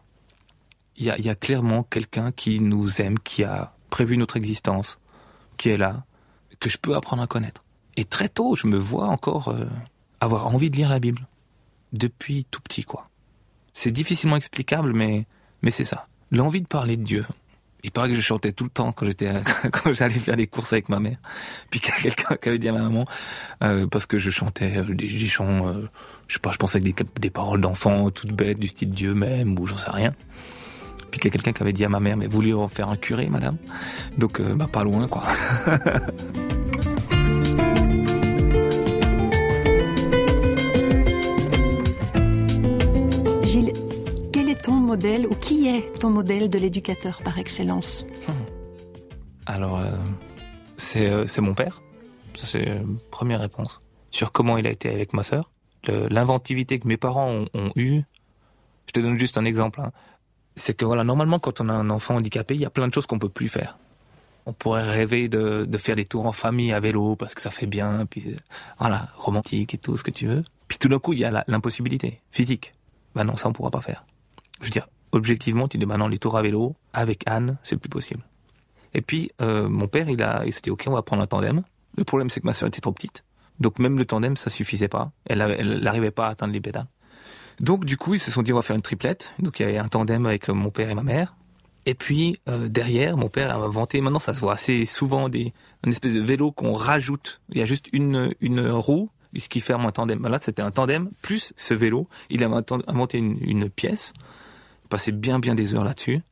Il 0.97 1.05
y 1.07 1.29
a, 1.29 1.35
clairement 1.37 1.85
quelqu'un 1.85 2.33
qui 2.33 2.59
nous 2.59 3.01
aime, 3.01 3.21
qui 3.21 3.45
a 3.45 3.77
prévu 3.91 4.17
notre 4.17 4.37
existence, 4.37 4.99
qui 5.57 5.69
est 5.69 5.77
là, 5.77 6.05
que 6.59 6.69
je 6.69 6.79
peux 6.79 6.97
apprendre 6.97 7.23
à 7.23 7.29
connaître. 7.29 7.63
Et 7.97 8.05
très 8.05 8.29
tôt, 8.29 8.57
je 8.57 8.67
me 8.67 8.77
vois 8.77 9.07
encore 9.07 9.51
euh, 9.51 9.67
avoir 10.21 10.49
envie 10.49 10.69
de 10.69 10.77
lire 10.77 10.89
la 10.89 10.99
Bible. 10.99 11.29
Depuis 11.93 12.45
tout 12.51 12.61
petit, 12.61 12.83
quoi. 12.83 13.09
C'est 13.73 13.93
difficilement 13.93 14.37
explicable, 14.37 14.95
mais, 14.95 15.29
mais 15.63 15.71
c'est 15.71 15.85
ça. 15.85 16.09
L'envie 16.33 16.63
de 16.63 16.67
parler 16.67 16.97
de 16.97 17.05
Dieu, 17.05 17.25
il 17.85 17.91
paraît 17.91 18.09
que 18.09 18.15
je 18.15 18.21
chantais 18.21 18.53
tout 18.53 18.65
le 18.65 18.71
temps 18.71 18.93
quand 18.93 19.07
j'étais 19.07 19.31
quand 19.73 19.93
j'allais 19.93 20.15
faire 20.15 20.37
des 20.37 20.47
courses 20.47 20.73
avec 20.73 20.89
ma 20.89 20.99
mère. 20.99 21.19
Puis 21.71 21.81
qu'il 21.81 21.95
y 21.95 21.97
a 21.97 22.01
quelqu'un 22.01 22.37
qui 22.37 22.49
avait 22.49 22.59
dit 22.59 22.69
à 22.69 22.73
ma 22.73 22.81
maman 22.81 23.07
euh, 23.63 23.87
parce 23.87 24.07
que 24.07 24.19
je 24.19 24.31
chantais 24.31 24.79
euh, 24.79 24.95
des, 24.95 25.09
chants, 25.27 25.69
euh, 25.69 25.89
je 26.27 26.35
sais 26.35 26.41
pas, 26.41 26.51
je 26.51 26.57
pensais 26.57 26.79
avec 26.79 27.21
des, 27.21 27.31
paroles 27.31 27.61
d'enfants 27.61 28.11
toutes 28.11 28.33
bêtes 28.33 28.59
du 28.59 28.69
style 28.69 28.91
Dieu 28.91 29.13
même 29.13 29.59
ou 29.59 29.67
j'en 29.67 29.77
sais 29.77 29.91
rien. 29.91 30.13
Puis 31.11 31.21
qu'il 31.21 31.27
y 31.27 31.29
a 31.29 31.33
quelqu'un 31.33 31.53
qui 31.53 31.63
avait 31.63 31.73
dit 31.73 31.85
à 31.85 31.91
ma 31.91 32.01
mère 32.01 32.17
mais 32.17 32.27
vous 32.27 32.33
voulez 32.33 32.55
en 32.55 32.69
faire 32.69 32.89
un 32.89 32.97
curé, 32.97 33.29
madame? 33.29 33.59
Donc 34.19 34.41
bah 34.41 34.67
pas 34.71 34.83
loin 34.83 35.07
quoi. 35.07 35.23
ton 43.55 43.84
ou 44.95 45.35
qui 45.35 45.69
est 45.69 45.99
ton 45.99 46.11
modèle 46.11 46.49
de 46.49 46.59
l'éducateur 46.59 47.19
par 47.25 47.39
excellence 47.39 48.07
Alors, 49.47 49.81
euh, 49.81 49.91
euh, 50.97 51.27
c'est 51.27 51.41
mon 51.41 51.55
père. 51.55 51.83
Ça, 52.37 52.47
c'est 52.47 52.81
première 53.11 53.41
réponse. 53.41 53.81
Sur 54.11 54.31
comment 54.31 54.57
il 54.57 54.67
a 54.67 54.71
été 54.71 54.89
avec 54.89 55.13
ma 55.13 55.23
sœur. 55.23 55.51
L'inventivité 55.87 56.79
que 56.79 56.89
mes 56.89 56.97
parents 56.97 57.29
ont, 57.29 57.49
ont 57.55 57.71
eue. 57.77 58.03
Je 58.87 58.93
te 58.93 59.01
donne 59.01 59.19
juste 59.19 59.37
un 59.37 59.45
exemple. 59.45 59.81
Hein. 59.81 59.91
C'est 60.55 60.75
que 60.75 60.85
voilà, 60.85 61.05
normalement, 61.05 61.39
quand 61.39 61.61
on 61.61 61.69
a 61.69 61.73
un 61.73 61.91
enfant 61.91 62.17
handicapé, 62.17 62.55
il 62.55 62.61
y 62.61 62.65
a 62.65 62.71
plein 62.71 62.89
de 62.89 62.95
choses 62.95 63.07
qu'on 63.07 63.19
peut 63.19 63.29
plus 63.29 63.49
faire. 63.49 63.77
on 64.47 64.53
pourrait 64.53 64.89
rêver 64.89 65.29
de, 65.29 65.67
de 65.69 65.79
faire 65.79 65.97
des 65.97 66.05
tours 66.05 66.27
en 66.27 66.33
famille 66.33 66.73
à 66.73 66.81
vélo 66.81 67.17
parce 67.17 67.35
que 67.35 67.43
ça 67.43 67.51
fait 67.51 67.67
bien, 67.67 68.07
puis 68.07 68.29
euh, 68.29 68.37
voilà, 68.79 69.09
romantique 69.17 69.75
et 69.75 69.79
tout 69.79 69.97
ce 69.97 70.05
que 70.05 70.13
tu 70.13 70.27
veux. 70.27 70.45
Puis 70.69 70.79
tout 70.79 70.89
d'un 70.89 71.01
coup, 71.01 71.13
il 71.13 71.19
y 71.19 71.25
a 71.25 71.45
l'impossibilité 71.49 72.21
physique. 72.31 72.73
Bah 73.15 73.25
non, 73.25 73.37
ça 73.37 73.49
on 73.49 73.53
pourra 73.53 73.71
pas 73.71 73.83
faire. 73.83 74.07
Je 74.61 74.67
veux 74.67 74.71
dire, 74.71 74.87
objectivement, 75.13 75.69
tu 75.69 75.79
dis 75.79 75.87
bah 75.87 75.97
non, 75.97 76.09
les 76.09 76.19
tours 76.19 76.37
à 76.37 76.43
vélo 76.43 76.75
avec 76.93 77.23
Anne, 77.27 77.59
c'est 77.63 77.77
plus 77.77 77.89
possible. 77.89 78.23
Et 78.95 79.01
puis 79.03 79.31
euh, 79.43 79.69
mon 79.69 79.89
père, 79.89 80.09
il 80.09 80.23
a, 80.23 80.45
il 80.47 80.53
s'est 80.53 80.61
dit 80.63 80.71
ok, 80.71 80.85
on 80.87 80.93
va 80.93 81.03
prendre 81.03 81.23
un 81.23 81.27
tandem. 81.27 81.63
Le 81.97 82.05
problème, 82.05 82.31
c'est 82.31 82.41
que 82.41 82.47
ma 82.47 82.53
sœur 82.53 82.69
était 82.69 82.81
trop 82.81 82.93
petite, 82.93 83.25
donc 83.61 83.79
même 83.79 83.99
le 83.99 84.05
tandem, 84.05 84.37
ça 84.37 84.51
suffisait 84.51 84.89
pas. 84.89 85.13
Elle, 85.27 85.39
n'arrivait 85.83 86.11
pas 86.11 86.27
à 86.27 86.31
atteindre 86.31 86.53
les 86.53 86.61
pédales. 86.61 86.87
Donc 87.61 87.85
du 87.85 87.97
coup, 87.97 88.15
ils 88.15 88.21
se 88.21 88.31
sont 88.31 88.43
dit 88.43 88.53
on 88.53 88.57
va 88.57 88.63
faire 88.63 88.77
une 88.77 88.83
triplette. 88.83 89.35
Donc 89.39 89.61
il 89.61 89.63
y 89.63 89.67
avait 89.67 89.79
un 89.79 89.89
tandem 89.89 90.27
avec 90.27 90.49
euh, 90.49 90.55
mon 90.55 90.71
père 90.71 90.91
et 90.91 90.95
ma 90.95 91.03
mère. 91.03 91.37
Et 91.87 91.95
puis 91.95 92.41
euh, 92.49 92.69
derrière, 92.69 93.17
mon 93.17 93.29
père 93.29 93.51
a 93.51 93.63
inventé. 93.63 94.01
Maintenant, 94.01 94.19
ça 94.19 94.35
se 94.35 94.41
voit 94.41 94.55
assez 94.55 94.85
souvent 94.87 95.29
des 95.29 95.53
une 95.85 95.93
espèce 95.93 96.15
de 96.15 96.21
vélo 96.21 96.51
qu'on 96.51 96.73
rajoute. 96.73 97.41
Il 97.51 97.59
y 97.59 97.63
a 97.63 97.67
juste 97.67 97.87
une 97.93 98.33
une 98.41 98.69
roue, 98.71 99.11
ce 99.37 99.49
qui 99.49 99.61
ferme 99.61 99.85
un 99.87 99.93
tandem. 99.93 100.27
Là, 100.27 100.39
c'était 100.41 100.63
un 100.63 100.71
tandem 100.71 101.11
plus 101.23 101.53
ce 101.57 101.75
vélo. 101.75 102.09
Il 102.31 102.43
a 102.43 102.49
inventé- 102.49 103.19
une 103.19 103.69
pièce. 103.69 104.15
Passait 104.89 105.13
bien 105.13 105.39
bien 105.39 105.55
des 105.55 105.75
heures 105.75 105.85
là-dessus 105.85 106.23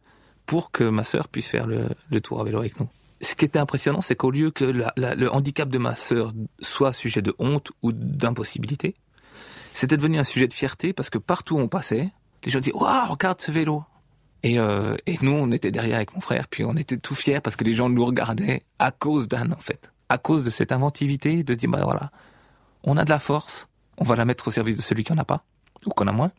pour 0.47 0.71
que 0.71 0.85
ma 0.85 1.05
sœur 1.05 1.29
puisse 1.29 1.49
faire 1.49 1.67
le, 1.67 2.21
tour 2.21 2.41
à 2.41 2.45
vélo 2.45 2.59
avec 2.59 2.79
nous. 2.79 2.89
Ce 3.21 3.35
qui 3.35 3.45
était 3.45 3.59
impressionnant, 3.59 4.01
c'est 4.01 4.17
qu'au 4.17 4.31
lieu 4.31 4.51
que 4.51 4.65
le 4.65 5.33
handicap 5.33 5.69
de 5.69 5.79
ma 5.79 5.95
sœur 5.95 6.33
soit 6.61 6.93
sujet 6.93 7.23
de 7.23 7.35
honte 7.39 7.71
ou 7.83 7.93
d'impossibilité, 7.93 8.97
c'était 9.73 9.97
devenu 9.97 10.19
un 10.19 10.25
sujet 10.25 10.49
de 10.49 10.53
fierté 10.53 10.93
parce 10.93 11.11
que 11.11 11.19
partout 11.19 11.57
où 11.57 11.61
on 11.61 11.69
passait, 11.69 12.11
les 12.45 12.51
gens 12.51 12.61
disaient 12.61 12.75
Waouh, 12.75 13.11
regarde 13.11 13.41
ce 13.41 13.51
vélo 13.51 13.85
et, 14.43 14.59
euh, 14.59 14.97
nous, 15.21 15.33
on 15.33 15.53
était 15.53 15.71
derrière 15.71 15.97
avec 15.97 16.15
mon 16.15 16.21
frère, 16.21 16.49
puis 16.49 16.65
on 16.65 16.77
était 16.77 16.97
tout 16.97 17.15
fiers 17.15 17.41
parce 17.41 17.57
que 17.57 17.65
les 17.65 17.75
gens 17.75 17.89
nous 17.89 18.05
regardaient 18.05 18.63
à 18.79 18.91
cause 18.91 19.29
d'Anne, 19.29 19.53
en 19.53 19.61
fait. 19.61 19.93
À 20.09 20.19
cause 20.19 20.43
de 20.43 20.51
cette 20.51 20.73
inventivité, 20.73 21.45
de 21.45 21.53
se 21.53 21.59
dire, 21.59 21.71
bah 21.71 21.81
voilà, 21.85 22.11
on 22.83 22.97
a 22.97 23.05
de 23.05 23.11
la 23.11 23.21
force, 23.21 23.69
on 23.99 24.05
va 24.05 24.17
la 24.17 24.25
mettre 24.25 24.49
au 24.49 24.51
service 24.51 24.77
de 24.77 24.83
celui 24.83 25.05
qui 25.05 25.13
en 25.13 25.19
a 25.19 25.25
pas, 25.25 25.45
ou 25.87 25.91
qu'on 25.91 26.09
a 26.09 26.13
moins. 26.13 26.33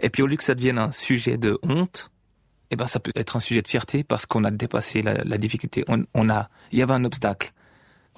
Et 0.00 0.10
puis 0.10 0.22
au 0.22 0.26
lieu 0.26 0.36
que 0.36 0.44
ça 0.44 0.54
devienne 0.54 0.78
un 0.78 0.92
sujet 0.92 1.36
de 1.38 1.58
honte, 1.62 2.10
eh 2.70 2.76
ben 2.76 2.86
ça 2.86 3.00
peut 3.00 3.12
être 3.14 3.36
un 3.36 3.40
sujet 3.40 3.62
de 3.62 3.68
fierté 3.68 4.04
parce 4.04 4.26
qu'on 4.26 4.44
a 4.44 4.50
dépassé 4.50 5.02
la, 5.02 5.38
difficulté. 5.38 5.84
On, 5.88 6.30
a, 6.30 6.48
il 6.72 6.78
y 6.78 6.82
avait 6.82 6.94
un 6.94 7.04
obstacle. 7.04 7.52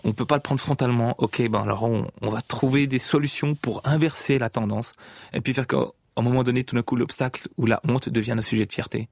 On 0.05 0.13
peut 0.13 0.25
pas 0.27 0.37
le 0.37 0.43
prendre 0.43 0.61
frontalement. 0.61 1.15
Ok, 1.19 1.43
ben 1.49 1.63
alors 1.63 1.83
on, 1.85 2.31
va 2.31 2.41
trouver 2.41 2.87
des 2.87 2.99
solutions 2.99 3.55
pour 3.55 3.83
inverser 3.85 4.39
la 4.39 4.49
tendance 4.49 4.93
et 5.33 5.41
puis 5.41 5.55
faire 5.55 5.67
qu'au 5.67 5.95
au 6.17 6.23
moment 6.23 6.43
donné, 6.43 6.65
tout 6.65 6.75
d'un 6.75 6.83
coup, 6.83 6.97
l'obstacle 6.97 7.47
ou 7.57 7.67
la 7.67 7.81
honte 7.87 8.09
devient 8.09 8.33
un 8.33 8.43
sujet 8.43 8.67
de 8.67 8.73
fierté. 8.73 9.09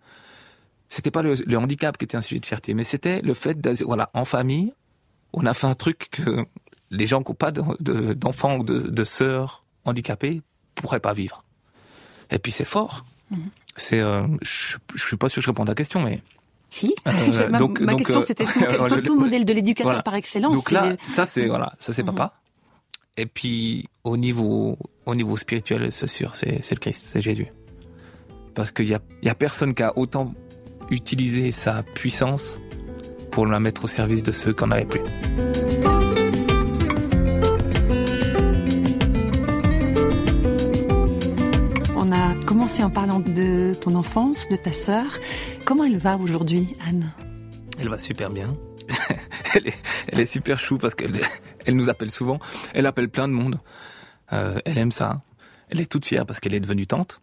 C'était 0.88 1.12
pas 1.12 1.22
le, 1.22 1.56
handicap 1.56 1.96
qui 1.96 2.04
était 2.04 2.16
un 2.16 2.20
sujet 2.20 2.40
de 2.40 2.46
fierté, 2.46 2.74
mais 2.74 2.82
c'était 2.82 3.20
le 3.20 3.32
fait 3.32 3.60
de, 3.60 3.84
voilà, 3.84 4.08
en 4.12 4.24
famille, 4.24 4.72
on 5.32 5.46
a 5.46 5.54
fait 5.54 5.68
un 5.68 5.74
truc 5.74 6.08
que 6.10 6.44
les 6.90 7.06
gens 7.06 7.22
qui 7.22 7.30
n'ont 7.30 7.36
pas 7.36 7.52
de- 7.52 7.62
de- 7.80 8.12
d'enfants 8.12 8.56
ou 8.56 8.64
de, 8.64 8.80
de 8.80 9.04
sœurs 9.04 9.64
handicapées 9.84 10.42
pourraient 10.74 11.00
pas 11.00 11.12
vivre. 11.12 11.44
Et 12.30 12.38
puis 12.38 12.52
c'est 12.52 12.64
fort. 12.64 13.04
C'est, 13.76 14.00
euh, 14.00 14.26
je, 14.42 14.76
je 14.94 15.06
suis 15.06 15.16
pas 15.16 15.28
sûr 15.28 15.40
que 15.40 15.44
je 15.44 15.50
réponds 15.50 15.64
à 15.64 15.66
la 15.66 15.74
question, 15.74 16.00
mais 16.00 16.20
Si. 16.70 16.94
Euh, 17.06 17.48
ma 17.50 17.58
donc- 17.58 17.80
ma 17.80 17.92
donc, 17.92 18.00
question, 18.00 18.20
euh, 18.20 18.24
c'était 18.26 18.44
ton, 18.46 18.60
le- 18.60 18.88
ton- 18.88 19.02
ton 19.02 19.14
le- 19.14 19.20
modèle 19.20 19.44
de 19.44 19.52
l'éducateur 19.52 19.86
voilà. 19.90 20.02
par 20.02 20.14
excellence. 20.14 20.54
Donc 20.54 20.70
là, 20.70 20.90
les- 20.90 21.14
ça 21.14 21.26
c'est 21.26 21.46
voilà, 21.46 21.72
ça 21.78 21.92
c'est 21.92 22.02
Mhm. 22.02 22.14
papa. 22.14 22.34
Et 23.16 23.26
puis 23.26 23.88
au 24.04 24.16
niveau 24.16 24.76
au 25.06 25.14
niveau 25.14 25.36
spirituel, 25.36 25.90
c'est 25.92 26.06
sûr, 26.06 26.34
c'est 26.34 26.60
le 26.70 26.76
Christ, 26.78 27.08
c'est 27.12 27.22
Jésus. 27.22 27.46
Parce 28.54 28.70
qu'il 28.72 28.88
y 28.88 28.94
a 28.94 29.00
y 29.22 29.28
a 29.28 29.34
personne 29.34 29.74
qui 29.74 29.82
a 29.82 29.96
autant 29.98 30.32
utilisé 30.90 31.50
sa 31.50 31.82
puissance 31.82 32.58
pour 33.30 33.46
la 33.46 33.60
mettre 33.60 33.84
au 33.84 33.86
service 33.86 34.22
de 34.22 34.32
ceux 34.32 34.52
qui 34.54 34.64
n'en 34.64 34.70
avaient 34.72 34.84
plus. 34.86 35.00
En 42.66 42.90
parlant 42.90 43.20
de 43.20 43.74
ton 43.80 43.94
enfance, 43.94 44.48
de 44.48 44.56
ta 44.56 44.72
sœur. 44.72 45.06
Comment 45.64 45.84
elle 45.84 45.98
va 45.98 46.16
aujourd'hui, 46.16 46.76
Anne? 46.84 47.12
Elle 47.78 47.88
va 47.88 47.96
super 47.96 48.28
bien. 48.28 48.56
elle, 49.54 50.20
est, 50.20 50.24
super 50.26 50.58
chou 50.58 50.76
parce 50.76 50.94
qu'elle 50.94 51.12
elle 51.64 51.76
nous 51.76 51.88
appelle 51.88 52.10
souvent. 52.10 52.40
Elle 52.74 52.86
appelle 52.86 53.08
plein 53.08 53.28
de 53.28 53.32
monde. 53.32 53.60
Euh, 54.32 54.58
elle 54.64 54.78
aime 54.78 54.90
ça. 54.90 55.22
Elle 55.70 55.80
est 55.80 55.90
toute 55.90 56.04
fière 56.04 56.26
parce 56.26 56.40
qu'elle 56.40 56.54
est 56.54 56.60
devenue 56.60 56.88
tante. 56.88 57.20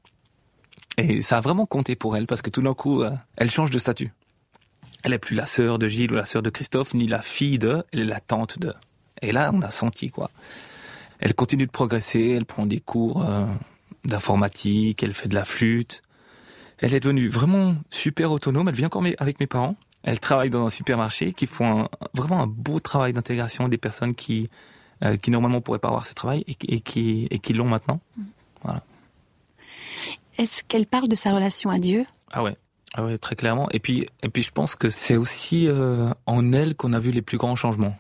Et 0.98 1.22
ça 1.22 1.38
a 1.38 1.42
vraiment 1.42 1.66
compté 1.66 1.96
pour 1.96 2.16
elle 2.16 2.26
parce 2.26 2.42
que 2.42 2.50
tout 2.50 2.62
d'un 2.62 2.74
coup, 2.74 3.04
euh, 3.04 3.12
elle 3.36 3.52
change 3.52 3.70
de 3.70 3.80
statut. 3.80 4.14
Elle 5.04 5.12
n'est 5.12 5.20
plus 5.20 5.36
la 5.36 5.46
sœur 5.46 5.78
de 5.78 5.90
Gilles 5.90 6.14
ou 6.14 6.16
la 6.16 6.26
sœur 6.26 6.42
de 6.42 6.50
Christophe, 6.50 6.94
ni 6.94 7.08
la 7.08 7.22
fille 7.22 7.60
de, 7.60 7.84
elle 7.92 8.00
est 8.00 8.06
la 8.06 8.22
tante 8.22 8.60
de. 8.60 8.74
Et 9.22 9.34
là, 9.34 9.52
on 9.54 9.62
a 9.62 9.72
senti 9.72 10.10
quoi. 10.10 10.32
Elle 11.20 11.36
continue 11.36 11.66
de 11.66 11.72
progresser, 11.72 12.30
elle 12.30 12.46
prend 12.46 12.66
des 12.66 12.80
cours 12.80 13.24
euh, 13.24 13.46
d'informatique, 14.06 15.04
elle 15.04 15.13
fait 15.13 15.30
de 15.30 15.36
la 15.36 15.46
flûte. 15.46 16.02
Elle 16.80 16.94
est 16.94 17.00
devenue 17.00 17.28
vraiment 17.30 17.76
super 17.89 18.32
autonome. 18.32 18.68
Elle 18.70 18.76
vit 18.76 18.86
encore 18.86 19.04
avec 19.20 19.39
mes 19.39 19.48
parents. 19.48 19.76
Elle 20.04 20.20
travaille 20.20 20.50
dans 20.50 20.66
un 20.66 20.70
supermarché 20.70 21.32
qui 21.32 21.46
font 21.46 21.84
un- 21.84 21.89
vraiment 22.13 22.42
un 22.42 22.48
beau 22.48 22.80
travail 22.80 23.13
d'intégration 23.13 23.70
des 23.70 23.78
personnes 23.78 24.16
qui, 24.16 24.50
euh, 25.04 25.16
qui 25.16 25.32
normalement 25.32 25.62
pourraient 25.62 25.80
pas 25.80 25.88
avoir 25.88 26.06
ce 26.06 26.13
travail 26.13 26.44
et, 26.48 26.56
qui- 26.56 26.68
et 26.68 26.82
qui, 26.82 27.28
et 27.32 27.39
qui 27.39 27.54
l'ont 27.54 27.68
maintenant. 27.70 28.00
Est-ce 30.38 30.63
qu'elle 30.63 30.88
parle 30.88 31.08
de 31.08 31.16
sa 31.16 31.34
relation 31.34 31.70
à 31.70 31.78
Dieu? 31.80 32.06
Ah 32.32 32.44
ouais. 32.44 32.58
Ah 32.96 33.04
ouais, 33.06 33.18
très 33.18 33.36
clairement. 33.36 33.70
Et 33.72 33.80
puis, 33.80 34.08
et 34.24 34.30
puis 34.30 34.44
je 34.44 34.52
pense 34.52 34.76
que 34.76 34.89
c'est 34.89 35.16
aussi 35.18 35.68
euh, 35.68 36.10
en 36.26 36.54
elle 36.54 36.76
qu'on 36.76 36.94
a 36.94 37.00
vu 37.00 37.12
les 37.12 37.22
plus 37.22 37.38
grands 37.38 37.56
changements. 37.56 37.96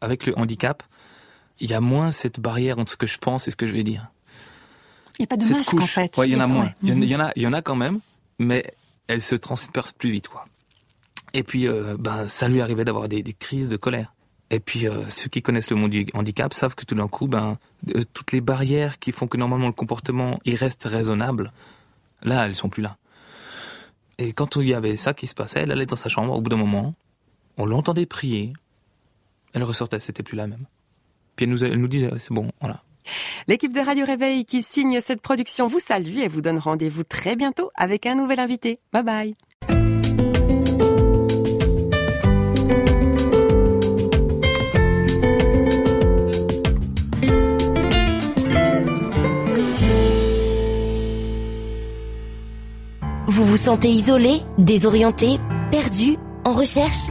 Avec 0.00 0.26
le 0.26 0.38
handicap, 0.38 0.82
il 1.58 1.70
y 1.70 1.74
a 1.74 1.80
moins 1.80 2.12
cette 2.12 2.38
barrière 2.40 2.78
entre 2.78 2.92
ce 2.92 2.96
que 2.96 3.06
je 3.06 3.18
pense 3.18 3.48
et 3.48 3.50
ce 3.50 3.56
que 3.56 3.66
je 3.66 3.72
vais 3.72 3.82
dire. 3.82 4.08
Il 5.18 5.22
n'y 5.22 5.24
a 5.24 5.26
pas 5.28 5.36
de 5.36 5.42
cette 5.42 5.52
masque 5.52 5.70
couche, 5.70 5.82
en 5.82 5.86
fait. 5.86 6.16
ouais, 6.18 6.28
il 6.28 6.32
y 6.32 6.36
en 6.36 6.40
a 6.40 6.46
moins. 6.46 6.72
Il 6.82 6.88
y 6.88 6.92
en- 6.92 6.96
Mhm. 6.96 7.02
il 7.02 7.10
y 7.10 7.16
en 7.16 7.20
a, 7.20 7.32
il 7.36 7.42
y 7.42 7.46
en 7.46 7.52
a 7.52 7.62
quand 7.62 7.76
même, 7.76 8.00
mais 8.38 8.64
elle 9.08 9.22
se 9.22 9.34
transperce 9.34 9.92
plus 9.92 10.10
vite, 10.10 10.28
quoi. 10.28 10.46
Et 11.32 11.42
puis, 11.42 11.66
euh, 11.68 11.96
ben, 11.98 12.28
ça 12.28 12.48
lui 12.48 12.60
arrivait 12.60 12.84
d'avoir 12.84 13.08
des, 13.08 13.22
des 13.22 13.32
crises 13.32 13.68
de 13.68 13.76
colère. 13.76 14.12
Et 14.50 14.60
puis, 14.60 14.86
euh, 14.88 15.08
ceux 15.08 15.28
qui 15.28 15.42
connaissent 15.42 15.70
le 15.70 15.76
monde 15.76 15.90
du 15.90 16.06
handicap 16.14 16.54
savent 16.54 16.74
que 16.74 16.84
tout 16.84 16.94
d'un 16.94 17.08
coup, 17.08 17.26
ben, 17.26 17.58
euh, 17.94 18.02
toutes 18.14 18.32
les 18.32 18.40
barrières 18.40 18.98
qui 18.98 19.10
font 19.12 19.26
que 19.26 19.36
normalement 19.36 19.66
le 19.66 19.72
comportement 19.72 20.38
il 20.44 20.54
reste 20.54 20.84
raisonnable, 20.84 21.52
là, 22.22 22.46
elles 22.46 22.54
sont 22.54 22.68
plus 22.68 22.82
là. 22.82 22.96
Et 24.18 24.32
quand 24.32 24.56
il 24.56 24.68
y 24.68 24.74
avait 24.74 24.96
ça 24.96 25.14
qui 25.14 25.26
se 25.26 25.34
passait, 25.34 25.60
elle 25.60 25.72
allait 25.72 25.84
dans 25.86 25.96
sa 25.96 26.08
chambre. 26.08 26.32
Au 26.34 26.40
bout 26.40 26.48
d'un 26.48 26.56
moment, 26.56 26.94
on 27.58 27.66
l'entendait 27.66 28.06
prier. 28.06 28.52
Elle 29.52 29.64
ressortait, 29.64 29.98
c'était 30.00 30.22
plus 30.22 30.36
la 30.36 30.46
même. 30.46 30.64
Puis 31.34 31.44
elle 31.44 31.50
nous, 31.50 31.64
elle 31.64 31.78
nous 31.78 31.88
disait, 31.88 32.10
c'est 32.18 32.32
bon, 32.32 32.50
voilà. 32.60 32.82
L'équipe 33.48 33.72
de 33.72 33.80
Radio 33.80 34.04
Réveil 34.04 34.44
qui 34.44 34.62
signe 34.62 35.00
cette 35.00 35.20
production 35.20 35.66
vous 35.66 35.80
salue 35.80 36.18
et 36.18 36.28
vous 36.28 36.40
donne 36.40 36.58
rendez-vous 36.58 37.04
très 37.04 37.36
bientôt 37.36 37.70
avec 37.74 38.06
un 38.06 38.14
nouvel 38.14 38.40
invité. 38.40 38.80
Bye 38.92 39.02
bye. 39.02 39.34
Vous 53.28 53.44
vous 53.44 53.56
sentez 53.58 53.88
isolé, 53.88 54.40
désorienté, 54.56 55.38
perdu, 55.70 56.16
en 56.44 56.52
recherche? 56.52 57.10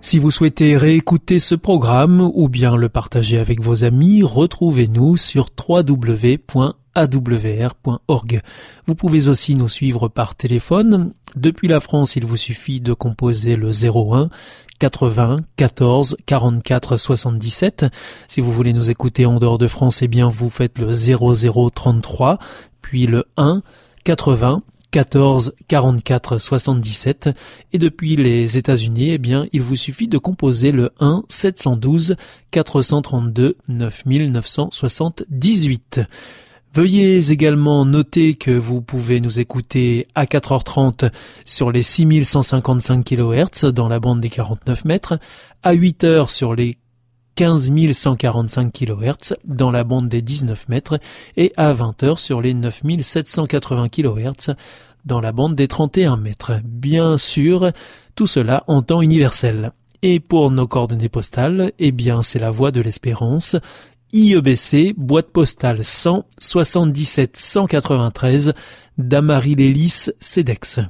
Si 0.00 0.18
vous 0.18 0.30
souhaitez 0.30 0.76
réécouter 0.76 1.38
ce 1.38 1.54
programme 1.54 2.20
ou 2.32 2.48
bien 2.48 2.76
le 2.76 2.88
partager 2.88 3.38
avec 3.38 3.60
vos 3.60 3.84
amis, 3.84 4.22
retrouvez-nous 4.22 5.16
sur 5.16 5.48
www.awr.org. 5.68 6.50
Vous 8.86 8.94
pouvez 8.94 9.28
aussi 9.28 9.54
nous 9.54 9.68
suivre 9.68 10.08
par 10.08 10.36
téléphone. 10.36 11.12
Depuis 11.36 11.68
la 11.68 11.80
France, 11.80 12.16
il 12.16 12.24
vous 12.24 12.36
suffit 12.36 12.80
de 12.80 12.92
composer 12.92 13.56
le 13.56 13.70
01 13.70 14.30
80 14.78 15.38
14 15.56 16.16
44 16.24 16.96
77. 16.96 17.86
Si 18.28 18.40
vous 18.40 18.52
voulez 18.52 18.72
nous 18.72 18.90
écouter 18.90 19.26
en 19.26 19.38
dehors 19.38 19.58
de 19.58 19.66
France, 19.66 20.00
eh 20.02 20.08
bien 20.08 20.28
vous 20.28 20.48
faites 20.48 20.78
le 20.78 20.92
00 20.92 21.70
33 21.70 22.38
puis 22.80 23.06
le 23.06 23.24
1 23.36 23.62
80 24.04 24.62
14 24.90 25.54
44 25.68 26.38
77 26.38 27.28
et 27.72 27.78
depuis 27.78 28.16
les 28.16 28.56
États-Unis, 28.56 29.10
eh 29.10 29.18
bien, 29.18 29.46
il 29.52 29.62
vous 29.62 29.76
suffit 29.76 30.08
de 30.08 30.18
composer 30.18 30.72
le 30.72 30.90
1 31.00 31.22
712 31.28 32.16
432 32.50 33.56
9978. 33.68 36.00
Veuillez 36.74 37.30
également 37.32 37.84
noter 37.84 38.34
que 38.34 38.50
vous 38.50 38.82
pouvez 38.82 39.20
nous 39.20 39.38
écouter 39.40 40.06
à 40.14 40.26
4h30 40.26 41.10
sur 41.44 41.72
les 41.72 41.82
6155 41.82 43.04
kHz 43.04 43.64
dans 43.72 43.88
la 43.88 44.00
bande 44.00 44.20
des 44.20 44.28
49 44.28 44.84
mètres, 44.84 45.18
à 45.62 45.74
8h 45.74 46.28
sur 46.28 46.54
les 46.54 46.76
15 47.38 47.70
145 47.92 48.72
kHz 48.72 49.34
dans 49.44 49.70
la 49.70 49.84
bande 49.84 50.08
des 50.08 50.22
19 50.22 50.68
mètres 50.68 50.98
et 51.36 51.52
à 51.56 51.72
20h 51.72 52.16
sur 52.16 52.42
les 52.42 52.52
9780 52.52 53.90
kHz 53.90 54.56
dans 55.04 55.20
la 55.20 55.30
bande 55.30 55.54
des 55.54 55.68
31 55.68 56.16
mètres. 56.16 56.54
Bien 56.64 57.16
sûr, 57.16 57.70
tout 58.16 58.26
cela 58.26 58.64
en 58.66 58.82
temps 58.82 59.02
universel. 59.02 59.70
Et 60.02 60.18
pour 60.18 60.50
nos 60.50 60.66
coordonnées 60.66 61.08
postales, 61.08 61.70
eh 61.78 61.92
bien, 61.92 62.24
c'est 62.24 62.40
la 62.40 62.50
voie 62.50 62.72
de 62.72 62.80
l'espérance, 62.80 63.54
IEBC, 64.12 64.94
boîte 64.96 65.30
postale 65.30 65.84
100 65.84 66.24
77 66.40 67.36
193, 67.36 68.52
Damary 68.98 69.54
Lélis, 69.54 70.10
CEDEX. 70.18 70.80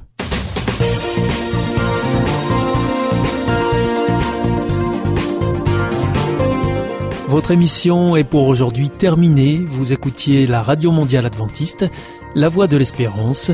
Votre 7.29 7.51
émission 7.51 8.15
est 8.15 8.23
pour 8.23 8.47
aujourd'hui 8.47 8.89
terminée. 8.89 9.63
Vous 9.63 9.93
écoutiez 9.93 10.47
la 10.47 10.63
Radio 10.63 10.89
Mondiale 10.89 11.27
Adventiste, 11.27 11.85
La 12.33 12.49
Voix 12.49 12.65
de 12.65 12.75
l'Espérance, 12.75 13.51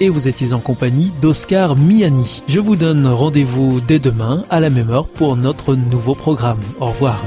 et 0.00 0.08
vous 0.08 0.26
étiez 0.26 0.54
en 0.54 0.58
compagnie 0.58 1.12
d'Oscar 1.20 1.76
Miani. 1.76 2.42
Je 2.48 2.60
vous 2.60 2.76
donne 2.76 3.06
rendez-vous 3.06 3.82
dès 3.82 3.98
demain 3.98 4.42
à 4.48 4.58
la 4.58 4.70
même 4.70 4.88
heure 4.88 5.06
pour 5.06 5.36
notre 5.36 5.74
nouveau 5.74 6.14
programme. 6.14 6.62
Au 6.80 6.86
revoir. 6.86 7.22